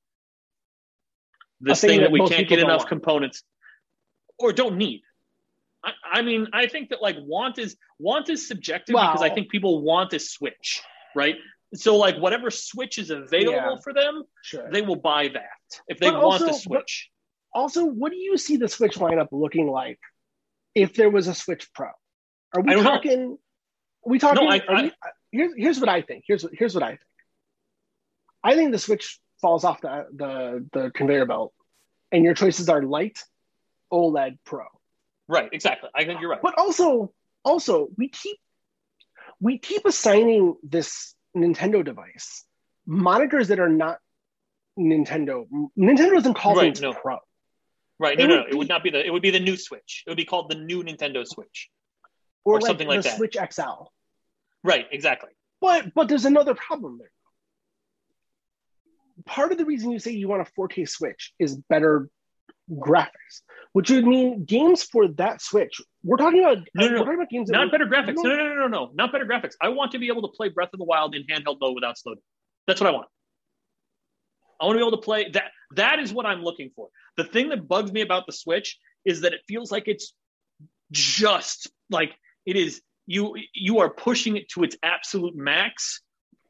[1.61, 2.89] this thing thing that that we can't get enough want.
[2.89, 3.43] components
[4.39, 5.03] or don't need.
[5.85, 9.51] I, I mean, I think that like want is want is subjective because I think
[9.51, 10.83] people want a switch,
[11.15, 11.37] right?
[11.75, 13.77] So like whatever switch is available Yeah.
[13.83, 14.71] for them, Sure.
[14.71, 17.11] they will buy that if they But want also- the switch.
[17.53, 19.99] also, what do you see the Switch lineup looking like
[20.75, 21.89] if there was a Switch Pro?
[22.57, 22.83] Are we I know.
[22.83, 23.39] talking?
[24.07, 24.45] Are we talking?
[24.45, 26.25] No, I- are we- uh, here's here's what I think.
[26.27, 27.01] Here's what here's what I think.
[28.43, 31.53] I think the Switch falls off the the the conveyor belt,
[32.13, 33.23] and your choices are Lite,
[33.93, 34.65] OLED, Pro.
[35.29, 35.91] Right, exactly.
[35.95, 36.43] I think you're right.
[36.43, 37.13] But also,
[37.45, 38.37] also we keep
[39.41, 42.45] we keep assigning this Nintendo device
[42.87, 43.99] monitors that are not
[44.79, 45.47] Nintendo.
[45.79, 46.93] Nintendo doesn't call Right, things no.
[46.93, 47.19] Pro.
[47.99, 49.05] Right, no, it no, would no, it would not be the.
[49.05, 50.03] It would be the new Switch.
[50.07, 51.71] It would be called the new Nintendo Switch.
[52.45, 53.17] Or, Or something like that.
[53.17, 53.85] Switch XL.
[54.63, 55.31] Right, exactly.
[55.61, 57.11] But but there's another problem there.
[59.25, 62.11] Part of the reason you say you want a 4K Switch is better
[62.71, 63.43] graphics,
[63.73, 65.81] which would mean games for that Switch.
[66.03, 66.99] We're talking about No, no, we're no.
[67.05, 68.17] talking about games Not better graphics.
[68.17, 69.55] No, no, no, no, no, not better graphics.
[69.61, 71.99] I want to be able to play Breath of the Wild in handheld mode without
[71.99, 72.19] slowing.
[72.67, 73.09] That's what I want.
[74.61, 75.51] I want to be able to play that.
[75.77, 76.89] That is what I'm looking for.
[77.17, 80.15] The thing that bugs me about the Switch is that it feels like it's
[80.91, 82.15] just like
[82.47, 82.81] it is.
[83.07, 86.01] You you are pushing it to its absolute max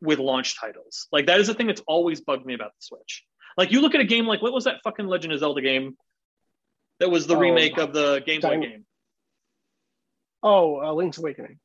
[0.00, 1.08] with launch titles.
[1.10, 3.24] Like that is the thing that's always bugged me about the Switch.
[3.56, 5.96] Like you look at a game like what was that fucking Legend of Zelda game
[7.00, 8.84] that was the Oh, remake of the Game Boy game.
[10.42, 11.58] Oh, uh, Link's Awakening.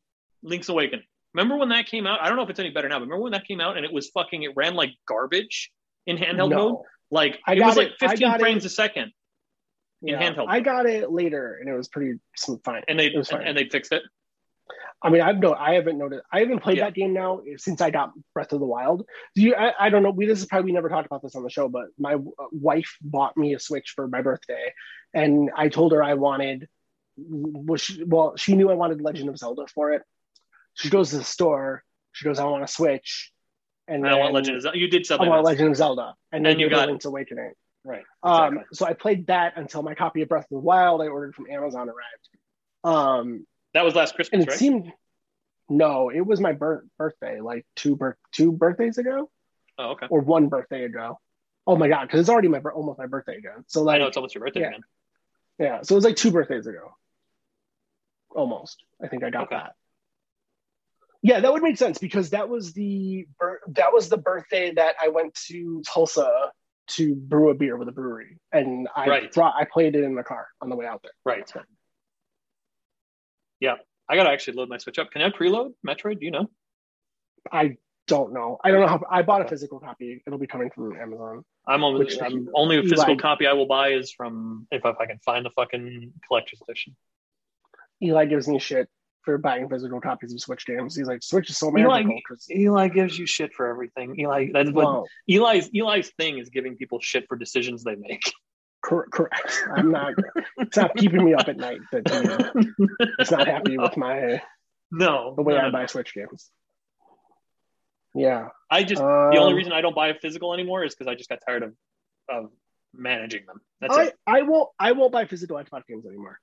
[0.43, 1.05] Link's Awakening.
[1.33, 2.19] Remember when that came out?
[2.21, 3.85] I don't know if it's any better now, but remember when that came out and
[3.85, 5.71] it was fucking it ran like garbage
[6.07, 6.69] in handheld no.
[6.69, 6.75] mode?
[7.11, 8.67] Like I it was like it- I 15 frames it.
[8.67, 9.11] a second
[10.01, 10.45] in Yeah, handheld.
[10.47, 12.13] I got it later, and it was pretty
[12.63, 12.83] fine.
[12.87, 13.47] and they it was and, fine.
[13.47, 14.03] and they fixed it.
[15.01, 16.23] I mean, I've no, I haven't noticed.
[16.31, 16.85] I haven't played Yeah.
[16.85, 19.05] that game now since I got Breath of the Wild.
[19.35, 19.55] Do you?
[19.55, 20.09] I, I don't know.
[20.11, 22.17] We this is probably we never talked about this on the show, but my
[22.51, 24.73] wife bought me a Switch for my birthday,
[25.13, 26.67] and I told her I wanted.
[27.17, 30.03] Well, she, well, she knew I wanted Legend of Zelda for it.
[30.73, 31.83] She goes to the store.
[32.11, 33.31] She goes, "I want a Switch,"
[33.87, 34.77] and I want Legend of Zelda.
[34.77, 35.27] You did something.
[35.27, 35.45] I want else.
[35.47, 37.53] Legend of Zelda, and then And you got- Link's Awakening.
[37.85, 38.03] Right.
[38.23, 41.33] Um, so I played that until my copy of Breath of the Wild I ordered
[41.33, 42.29] from Amazon arrived.
[42.83, 44.57] Um, That was last Christmas, and it right?
[44.57, 44.91] seemed
[45.69, 49.29] no, it was my bir- birthday, like two birth two birthdays ago,
[49.77, 50.07] oh, okay.
[50.09, 51.19] or one birthday ago.
[51.67, 53.63] Oh my god, because it's already my almost my birthday again.
[53.67, 54.69] So I like, know it's almost your birthday, yeah.
[54.71, 54.81] man.
[55.59, 56.95] yeah, so it was like two birthdays ago,
[58.31, 58.83] almost.
[59.03, 59.55] I think I got Okay.
[59.57, 59.73] that.
[61.21, 63.27] Yeah, that would make sense because that was the
[63.75, 66.51] that was the birthday that I went to Tulsa
[66.91, 69.33] to brew a beer with a brewery, and I Right.
[69.33, 71.11] brought I played it in the car on the way out there.
[71.25, 71.51] Right.
[73.59, 73.75] Yeah.
[74.09, 75.11] I gotta actually load my Switch up.
[75.11, 76.19] Can I preload Metroid?
[76.19, 76.49] Do you know?
[77.51, 78.57] I don't know.
[78.63, 79.01] I don't know how.
[79.09, 80.23] I bought a physical copy.
[80.25, 81.45] It'll be coming from Amazon.
[81.67, 84.81] I'm only Which- I'm only a physical Eli- copy I will buy is from if,
[84.83, 86.95] if I can find the fucking collector's edition.
[88.01, 88.89] Eli gives me shit
[89.21, 90.95] for buying physical copies of Switch games.
[90.95, 92.03] He's like, Switch is so Eli,
[92.49, 94.19] Eli gives you shit for everything.
[94.19, 98.23] Eli, that's what Eli's Eli's thing is giving people shit for decisions they make.
[98.81, 99.61] cor- correct.
[99.75, 100.13] I'm not.
[100.57, 101.79] It's not keeping me up at night.
[101.91, 102.85] That he,
[103.19, 104.41] it's not happy with my
[104.91, 105.85] no, the way no, I buy.
[105.85, 106.49] Switch games.
[108.15, 108.49] Yeah.
[108.71, 111.15] I just the only Um, reason I don't buy a physical anymore is because I
[111.15, 111.73] just got tired of
[112.27, 112.51] of
[112.93, 113.61] managing them.
[113.81, 114.15] That's I, it.
[114.25, 114.69] I won't.
[114.79, 116.39] I won't buy physical Xbox games anymore.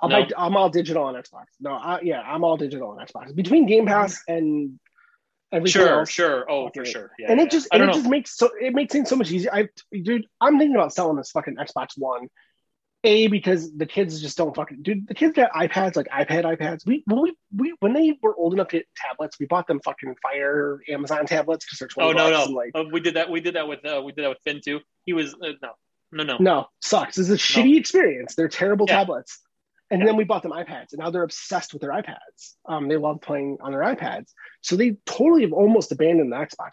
[0.00, 0.22] I'll No?
[0.22, 0.30] buy.
[0.36, 1.44] I'm all digital on Xbox.
[1.60, 3.34] No, I, yeah, I'm all digital on Xbox.
[3.34, 4.78] Between Game Pass and
[5.54, 6.50] everything Sure, else, sure.
[6.50, 6.88] Oh, for it.
[6.88, 7.10] sure.
[7.18, 7.92] Yeah, and yeah, it just and it know.
[7.92, 9.52] just makes so it makes things so much easier.
[9.54, 12.28] I dude, I'm thinking about selling this fucking Xbox One.
[13.06, 15.06] A because the kids just don't fucking dude.
[15.06, 16.86] The kids got iPads like iPad iPads.
[16.86, 19.78] We when we, we when they were old enough to get tablets, we bought them
[19.84, 22.44] fucking Fire Amazon tablets because they're twenty Oh no, no.
[22.52, 23.30] like Uh, we did that.
[23.30, 24.80] We did that with uh, we did that with Finn too.
[25.04, 25.72] He was uh, no,
[26.12, 26.36] no, no.
[26.40, 27.18] no sucks.
[27.18, 28.36] It's a shitty experience.
[28.36, 28.96] They're terrible Yeah.
[29.00, 29.38] tablets.
[29.90, 30.06] And Yeah.
[30.06, 32.54] then we bought them iPads, and now they're obsessed with their iPads.
[32.66, 34.32] Um, they love playing on their iPads,
[34.62, 36.72] so they totally have almost abandoned the Xbox.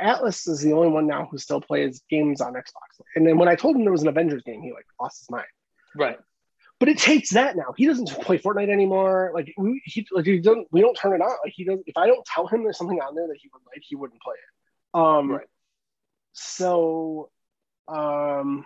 [0.00, 3.00] Atlas is the only one now who still plays games on Xbox.
[3.16, 5.30] And then when I told him there was an Avengers game, he like lost his
[5.30, 5.46] mind.
[5.96, 6.18] Right.
[6.78, 7.72] But it takes that now.
[7.76, 9.30] He doesn't play Fortnite anymore.
[9.34, 11.30] Like we, he, like he don't, we don't turn it on.
[11.44, 11.84] Like he doesn't.
[11.86, 14.20] If I don't tell him there's something on there that he would like, he wouldn't
[14.20, 14.98] play it.
[14.98, 15.46] Um, Right.
[16.32, 17.30] So,
[17.88, 18.64] um,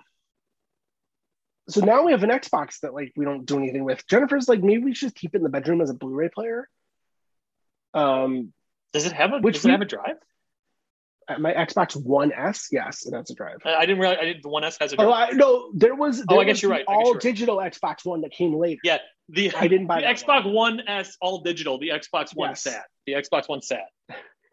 [1.69, 4.07] so now we have an Xbox that like we don't do anything with.
[4.07, 6.69] Jennifer's like, maybe we should keep it in the bedroom as a Blu-ray player.
[7.95, 8.53] Um,
[8.93, 10.17] Does it have a Which does we- it have a drive?
[11.41, 13.57] my Xbox One S, yes, it has a drive.
[13.65, 15.31] I, I didn't realize I didn't the one S has a Oh, drive.
[15.31, 16.25] I, no, there was.
[16.29, 16.85] Oh, I guess was you're right.
[16.87, 17.21] All you're All right.
[17.23, 18.81] digital Xbox One that came later.
[18.85, 18.99] Yeah.
[19.31, 22.63] The I didn't buy the Xbox One S all digital, the Xbox One Yes.
[22.63, 22.85] SAT.
[23.07, 23.89] The Xbox One SAT.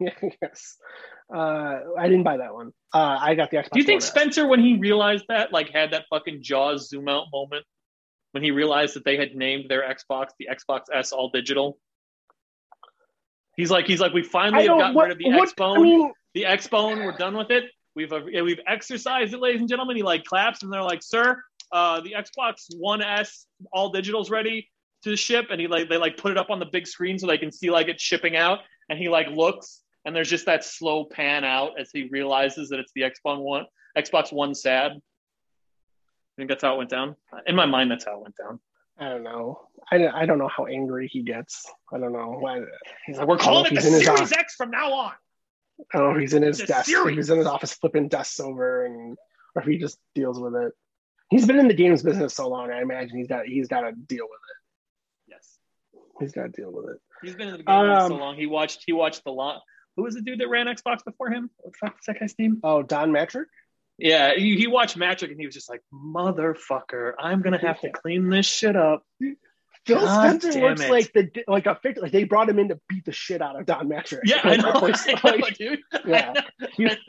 [0.00, 0.76] yes.
[1.32, 2.72] Uh, I didn't buy that one.
[2.92, 3.70] Uh, I got the Xbox.
[3.70, 4.02] Do you think.
[4.02, 7.64] Spencer, when he realized that, like had that fucking Jaws zoom out moment
[8.32, 11.78] when he realized that they had named their Xbox the Xbox S all digital?
[13.56, 15.78] He's like, he's like, we finally have gotten What, rid of the what, Xbone.
[15.78, 17.64] I mean, the Xbone, we're done with it.
[17.94, 19.96] We've uh, we've exercised it, ladies and gentlemen.
[19.96, 24.68] He like claps and they're like, sir, uh, the Xbox One S all digital's ready
[25.04, 27.28] to ship, and he like they like put it up on the big screen so
[27.28, 28.58] they can see like it's shipping out,
[28.88, 32.78] and he like looks and there's just that slow pan out as he realizes that
[32.80, 34.92] it's the Xbox One Xbox One sad.
[34.92, 37.14] I think that's how it went down.
[37.46, 38.58] In my mind, that's how it went down.
[38.98, 39.60] I don't know.
[39.90, 41.64] I, don't- I don't know how angry he gets.
[41.92, 42.36] I don't know.
[42.38, 42.60] Why,
[43.06, 44.32] He's like, we're calling it if the Series.
[44.32, 45.12] X from now on.
[45.92, 46.86] I don't know he's in his desk.
[46.86, 47.16] Series.
[47.16, 49.16] he's in his office flipping desks over, and
[49.56, 50.72] or if he just deals with it.
[51.30, 52.70] He's been in the games business so long.
[52.70, 55.32] I imagine he's got he's got to deal with it.
[55.32, 55.58] Yes.
[56.20, 57.00] He's got to deal with it.
[57.22, 58.36] He's been in the game so Um, long.
[58.36, 58.82] He watched.
[58.86, 59.62] He watched the lot.
[59.96, 61.50] Who was the dude that ran Xbox before him?
[61.58, 62.60] What the fuck is that guy's name?
[62.64, 63.44] Oh, Don Mattrick.
[63.96, 67.90] Yeah, he, he watched Magic and he was just like, "Motherfucker, I'm gonna have to
[67.90, 69.04] clean this shit up."
[69.86, 70.90] Phil God Spencer looks it.
[70.90, 73.58] like the like a fic- like they brought him in to beat the shit out
[73.58, 74.20] of Don Mattrick.
[74.24, 75.78] Yeah, I know, replace- I know, like, dude.
[76.06, 76.32] yeah.
[76.60, 76.94] I know.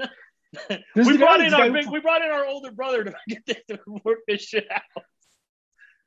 [0.95, 3.57] This we brought in our big, we brought in our older brother to get this,
[3.67, 4.83] to work this shit out.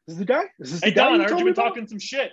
[0.07, 0.45] This is the guy.
[0.59, 1.65] This is Hey the guy Don, I heard you been about?
[1.69, 2.31] talking some shit.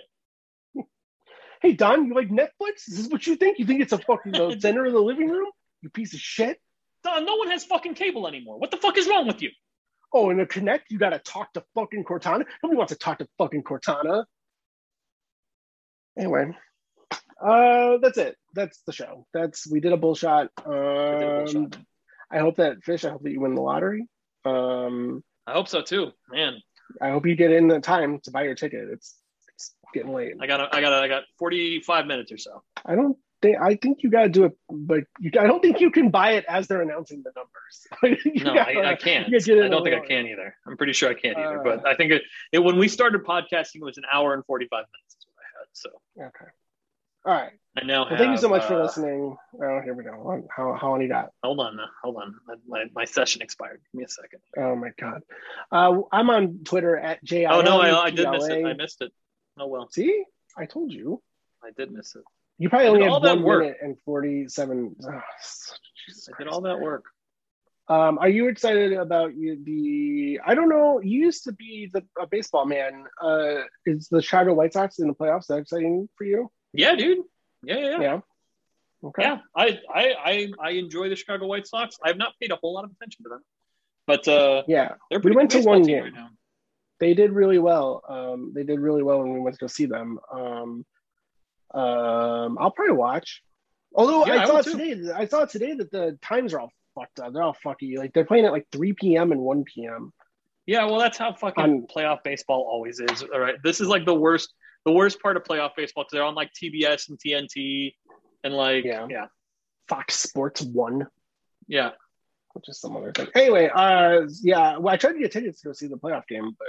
[1.62, 2.88] Hey Don, you like Netflix?
[2.88, 3.58] Is this what you think?
[3.58, 5.50] You think it's a fucking the center of the living room?
[5.82, 6.58] You piece of shit.
[7.04, 8.58] Don, no one has fucking cable anymore.
[8.58, 9.50] What the fuck is wrong with you?
[10.12, 12.44] Oh, in a Kinect, you gotta talk to fucking Cortana.
[12.62, 14.24] Nobody wants to talk to fucking Cortana.
[16.18, 16.56] Anyway,
[17.44, 18.36] uh, that's it.
[18.54, 19.26] That's the show.
[19.34, 20.48] That's we did a bullshot.
[20.58, 21.76] I a Um, bullshot.
[22.30, 23.04] I hope that fish.
[23.04, 24.06] I hope that you win the lottery.
[24.44, 26.60] Um, I hope so too, man.
[27.00, 28.88] I hope you get in the time to buy your ticket.
[28.90, 29.16] It's
[29.56, 30.34] it's getting late.
[30.40, 32.62] I got, I got, I got 45 minutes or so.
[32.84, 35.90] I don't think I think you gotta do it, but you, I don't think you
[35.90, 38.22] can buy it as they're announcing the numbers.
[38.44, 39.28] No, gotta- I, I can't.
[39.28, 40.54] you gotta get in I don't think I can either.
[40.66, 41.60] I'm pretty sure I can't either.
[41.60, 44.44] Uh, but I think it, it when we started podcasting, it was an hour and
[44.46, 45.16] 45 minutes.
[45.18, 45.66] Is what I had.
[45.72, 45.90] So
[46.28, 46.50] Okay.
[47.26, 47.52] All right.
[47.78, 49.36] I now Well, thank you so much for uh, listening.
[49.62, 50.44] Oh, here we go.
[50.54, 51.30] How how many got?
[51.42, 52.34] Hold on, uh, hold on.
[52.46, 53.80] My, my, my session expired.
[53.92, 54.40] Give me a second.
[54.56, 55.22] Oh my god.
[55.70, 57.44] Uh, I'm on Twitter at J.
[57.46, 58.64] Oh no, I, I did miss it.
[58.64, 59.12] I missed it.
[59.58, 60.24] Oh well, See,
[60.56, 61.22] I told you.
[61.64, 62.22] I did miss it.
[62.58, 63.60] You probably only had all that one work.
[63.62, 64.96] minute and forty-seven.
[65.02, 65.20] Oh,
[66.06, 66.52] Jesus I did Christ.
[66.52, 67.04] all that work.
[67.88, 70.40] Um, are you excited about you, the?
[70.44, 71.00] I don't know.
[71.00, 73.04] You used to be the a baseball man.
[73.22, 76.50] Uh, is the Chicago White Sox in the playoffs that exciting for you?
[76.72, 77.18] Yeah, dude.
[77.62, 78.00] Yeah, yeah, yeah.
[78.00, 78.20] Yeah.
[79.04, 79.22] Okay.
[79.22, 81.96] Yeah, I, I, I, I enjoy the Chicago White Sox.
[82.02, 83.42] I have not paid a whole lot of attention to them,
[84.06, 84.94] but uh, Yeah.
[85.10, 86.02] they're We went to one game.
[86.04, 86.30] right now.
[87.00, 88.02] They did really well.
[88.08, 90.18] Um, they did really well when we went to go see them.
[90.32, 90.86] Um,
[91.74, 93.42] um, I'll probably watch.
[93.94, 97.20] Although Yeah, I I saw today, I saw today that the times are all fucked
[97.20, 97.32] up.
[97.32, 97.96] They're all fucky.
[97.98, 99.32] Like they're playing at like 3 p.m.
[99.32, 100.12] and 1 p.m.
[100.66, 103.22] Yeah, well, that's how fucking On- playoff baseball always is.
[103.32, 104.52] All right, this is like the worst,
[104.84, 107.94] the worst part of playoff baseball because they're on like TBS and TNT,
[108.44, 109.06] and like Yeah.
[109.08, 109.26] yeah,
[109.88, 111.06] Fox Sports One,
[111.68, 111.90] yeah.
[112.54, 113.28] which is some other thing.
[113.34, 114.76] Anyway, uh, yeah.
[114.78, 116.68] Well, I tried to get tickets to go see the playoff game, but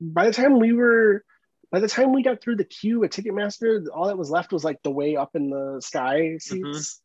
[0.00, 1.24] by the time we were,
[1.72, 4.64] by the time we got through the queue at Ticketmaster, all that was left was
[4.64, 7.00] like the way up in the sky seats.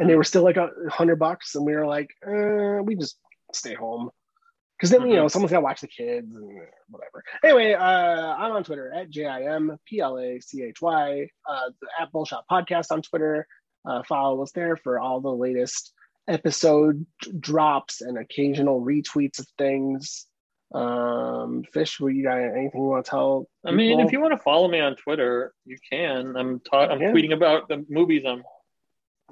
[0.00, 3.18] and they were still like a hundred bucks, and we were like, uh, we just
[3.54, 4.10] stay home
[4.76, 5.30] because then you know Mhm.
[5.30, 6.46] someone's got to watch the kids and
[6.88, 7.24] whatever.
[7.42, 11.28] Anyway, uh, I'm on Twitter at j i m p l a c h y.
[11.48, 13.46] Uh, the at Bullshot Podcast on Twitter.
[13.88, 15.92] Uh, follow us there for all the latest
[16.28, 17.06] episode
[17.40, 20.26] drops and occasional retweets of things.
[20.74, 22.38] Um, Fish, you got?
[22.38, 23.48] Anything you want to tell?
[23.64, 26.36] I mean, if you want to follow me on Twitter, you can.
[26.36, 27.12] I'm ta- I'm Yeah.
[27.12, 28.42] tweeting about the movies I'm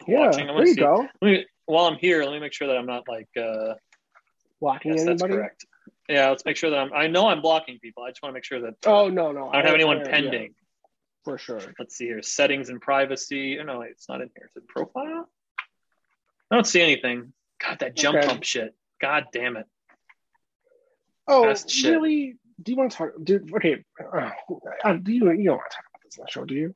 [0.06, 0.48] yeah, watching.
[0.48, 0.80] I'm there you see.
[0.80, 1.06] go.
[1.20, 3.28] Let me, while I'm here, let me make sure that I'm not like.
[3.36, 3.74] Uh,
[4.60, 5.66] Blocking yes, that's correct.
[6.08, 6.92] Yeah, let's make sure that I'm.
[6.94, 8.02] I know I'm blocking people.
[8.04, 10.10] I just want to make sure that Oh no, no, I don't have anyone yeah,
[10.10, 10.54] pending.
[11.24, 11.60] for sure.
[11.78, 12.22] Let's see here.
[12.22, 13.58] Settings and privacy.
[13.60, 14.46] Oh no, wait, it's not in here.
[14.56, 15.28] Is it profile?
[16.50, 17.34] I don't see anything.
[17.62, 18.26] God, that jump Okay.
[18.26, 18.74] pump shit.
[19.00, 19.66] God damn it.
[21.28, 21.54] Oh,
[21.84, 22.36] really?
[22.62, 23.52] Do you want to talk, dude?
[23.54, 24.30] Okay, uh,
[24.84, 26.74] uh, do you you don't want to talk about this on the show, do you?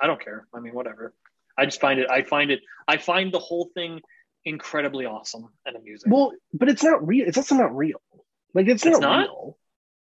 [0.00, 0.46] I don't care.
[0.54, 1.12] I mean, whatever.
[1.58, 2.08] I just find it.
[2.10, 2.60] I find it.
[2.88, 4.00] I find the whole thing
[4.44, 6.10] incredibly awesome and amusing.
[6.10, 7.26] Well, but it's not real.
[7.28, 8.00] It's also not real.
[8.54, 9.18] Like it's, It's not, not?
[9.20, 9.58] real.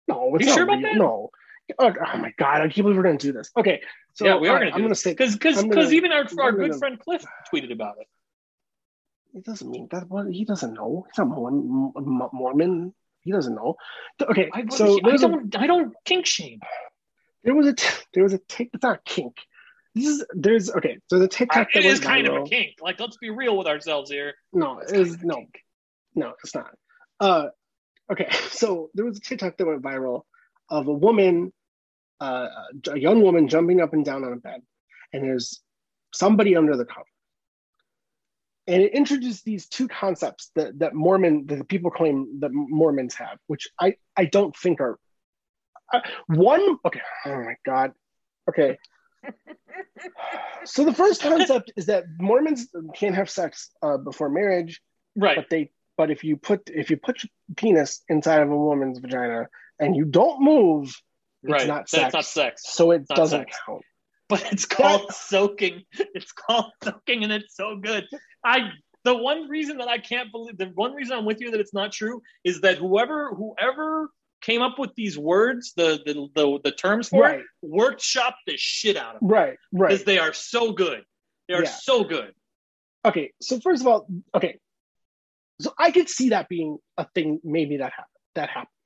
[0.08, 0.82] No, it's You not sure about real.
[0.82, 0.96] that?
[0.96, 1.30] No.
[1.78, 2.56] Oh, oh my god!
[2.56, 3.50] I can't believe we're gonna do this.
[3.56, 3.80] Okay,
[4.14, 6.52] so yeah, we are right, to I'm gonna say because because I'm even our, our
[6.52, 8.08] good gonna- friend Cliff tweeted about it.
[9.38, 10.08] it doesn't mean that.
[10.08, 11.06] What he doesn't know.
[11.08, 11.28] He's not
[12.32, 12.92] Mormon.
[13.22, 13.76] He doesn't know.
[14.20, 15.54] Okay, I, so I don't.
[15.56, 16.60] I don't kink shame.
[17.44, 18.70] there was a t- there was a tick.
[18.72, 19.36] It's not kink.
[19.94, 20.98] This is there's okay.
[21.08, 22.76] So the TikTok it that is kind of a kink.
[22.80, 24.34] Like, let's be real with ourselves here.
[24.52, 25.44] No, It's it is a no.
[26.14, 26.70] No, it's not.
[27.18, 27.46] Uh,
[28.10, 30.22] okay, so there was a TikTok that went viral
[30.68, 31.52] of a woman,
[32.20, 32.48] uh,
[32.90, 34.62] a young woman jumping up and down on a bed,
[35.12, 35.60] and there's
[36.14, 37.04] somebody under the cover.
[38.70, 43.14] And it introduced these two concepts that, that Mormon, that the people claim that Mormons
[43.16, 44.98] have, which I, I don't think are.
[45.92, 47.92] Uh, one, okay, oh my God.
[48.48, 48.78] Okay.
[50.64, 54.80] So the first concept is that Mormons can't have sex uh, before marriage
[55.16, 55.36] Right.
[55.36, 58.98] but they but if you put if you put your penis inside of a woman's
[59.00, 59.48] vagina
[59.80, 60.84] and you don't move
[61.42, 61.66] it's right.
[61.66, 62.14] not That's sex.
[62.14, 62.62] not sex.
[62.64, 63.58] so it doesn't sex.
[63.66, 63.82] count
[64.30, 65.82] but it's called soaking.
[66.14, 68.06] It's called soaking, and it's so good.
[68.44, 68.70] I
[69.04, 71.74] the one reason that I can't believe the one reason I'm with you that it's
[71.74, 74.08] not true is that whoever whoever
[74.40, 78.56] came up with these words, the the the, the terms for right it, workshop the
[78.56, 81.02] shit out of them right because they are so good.
[81.48, 81.70] They are Yeah.
[81.70, 82.32] so good.
[83.04, 84.58] okay so first of all okay
[85.64, 88.76] so i could see that being a thing maybe that happened that happened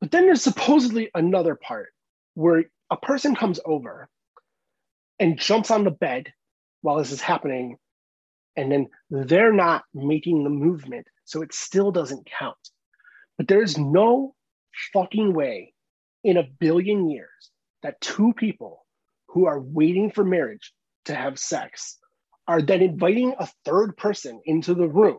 [0.00, 1.90] but then there's supposedly another part
[2.34, 4.08] where a person comes over
[5.18, 6.32] and jumps on the bed
[6.82, 7.76] while this is happening
[8.56, 12.56] and then they're not making the movement so it still doesn't count
[13.38, 14.34] but there's no
[14.92, 15.72] fucking way
[16.24, 17.50] in a billion years
[17.82, 18.84] that two people
[19.28, 20.72] who are waiting for marriage
[21.04, 21.98] to have sex
[22.46, 25.18] are then inviting a third person into the room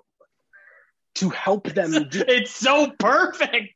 [1.15, 3.73] to help them do It's so perfect.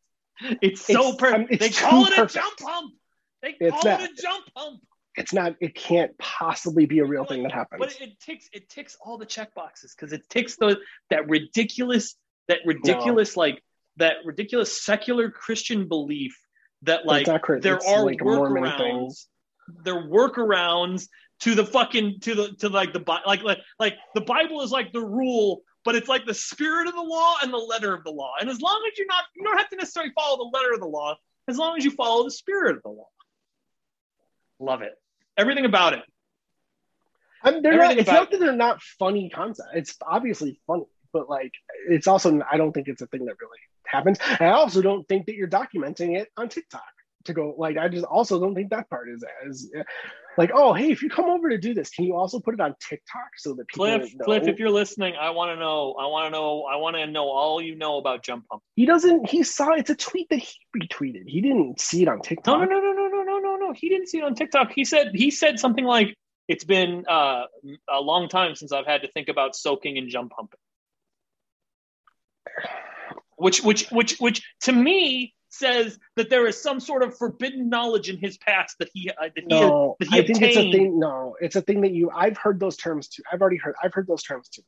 [0.62, 1.39] It's so perfect.
[1.41, 2.32] um, it's they call it perfect.
[2.36, 2.93] a jump pump.
[3.42, 4.02] They It's call not.
[4.02, 4.82] it a jump pump.
[5.18, 8.70] it's not it can't possibly be a real thing that happens But it ticks it
[8.70, 10.80] ticks all the check boxes because it ticks the
[11.10, 12.16] that ridiculous
[12.48, 13.62] that ridiculous like
[13.98, 16.38] that ridiculous secular Christian belief
[16.84, 18.96] that like it's there it's are like a Mormon thing.
[19.08, 19.26] workarounds.
[19.84, 21.08] There are workarounds
[21.42, 24.92] to the fucking to the to like the like like like the Bible is like
[24.92, 28.12] the rule, but it's like the spirit of the law and the letter of the
[28.12, 28.34] law.
[28.40, 30.80] And as long as you're not you don't have to necessarily follow the letter of
[30.82, 31.16] the law,
[31.48, 33.08] as long as you follow the spirit of the law.
[34.60, 34.93] Love it.
[35.38, 36.03] Everything about it.
[37.43, 39.70] I mean, they're not, it's not that they're not funny concepts.
[39.74, 41.51] It's obviously funny, but like
[41.89, 44.18] it's also I don't think it's a thing that really happens.
[44.39, 46.82] And I also don't think that you're documenting it on TikTok
[47.26, 49.70] to go like I just also don't think that part is as
[50.38, 52.60] like oh hey if you come over to do this can you also put it
[52.60, 54.26] on TikTok so that people Cliff, know?
[54.26, 55.95] Cliff, if you're listening, I want to know.
[55.99, 56.64] I want to know.
[56.64, 58.62] I want to know all you know about jump pump.
[58.76, 61.24] he doesn't he saw it's a tweet that he retweeted.
[61.28, 62.60] He didn't see it on TikTok.
[62.60, 63.05] no, no, no, no, no.
[63.78, 64.71] He didn't see it on TikTok.
[64.73, 66.15] He said he said something like,
[66.47, 67.43] "It's been uh,
[67.89, 70.59] a long time since I've had to think about soaking and jump pumping."
[73.38, 78.10] Which, which, which, which, to me says that there is some sort of forbidden knowledge
[78.10, 80.72] in his past that he uh, that he No, that he I think it's a
[80.72, 80.99] thing.
[80.99, 82.11] No, it's a thing that you.
[82.11, 83.23] I've heard those terms too.
[83.31, 83.76] I've already heard.
[83.81, 84.61] I've heard those terms too.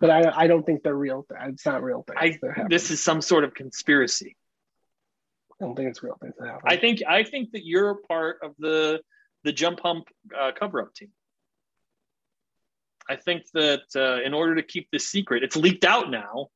[0.00, 1.26] But I, I don't think they're real.
[1.46, 2.38] It's not real things.
[2.44, 4.36] I, this is some sort of conspiracy.
[5.60, 6.62] I don't think it's real things that happen.
[6.66, 9.00] I think I think that you're part of the
[9.44, 10.08] the jump pump
[10.38, 11.10] uh, cover up team.
[13.08, 16.48] I think that uh, in order to keep this secret, it's leaked out now,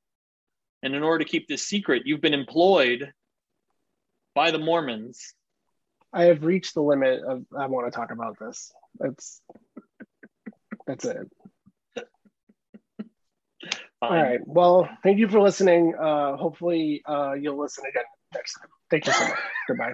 [0.82, 3.12] and in order to keep this secret, you've been employed
[4.35, 5.35] by the Mormons.
[6.12, 7.44] I have reached the limit of.
[7.56, 8.70] I want to talk about this.
[8.98, 9.40] That's
[10.86, 11.27] that's it.
[14.02, 14.22] All Fine.
[14.22, 14.40] right.
[14.44, 15.94] Well, thank you for listening.
[15.94, 18.05] Uh, hopefully, uh, you'll listen again
[18.35, 18.69] next time.
[18.90, 19.39] Thank you so much.
[19.69, 19.93] Goodbye.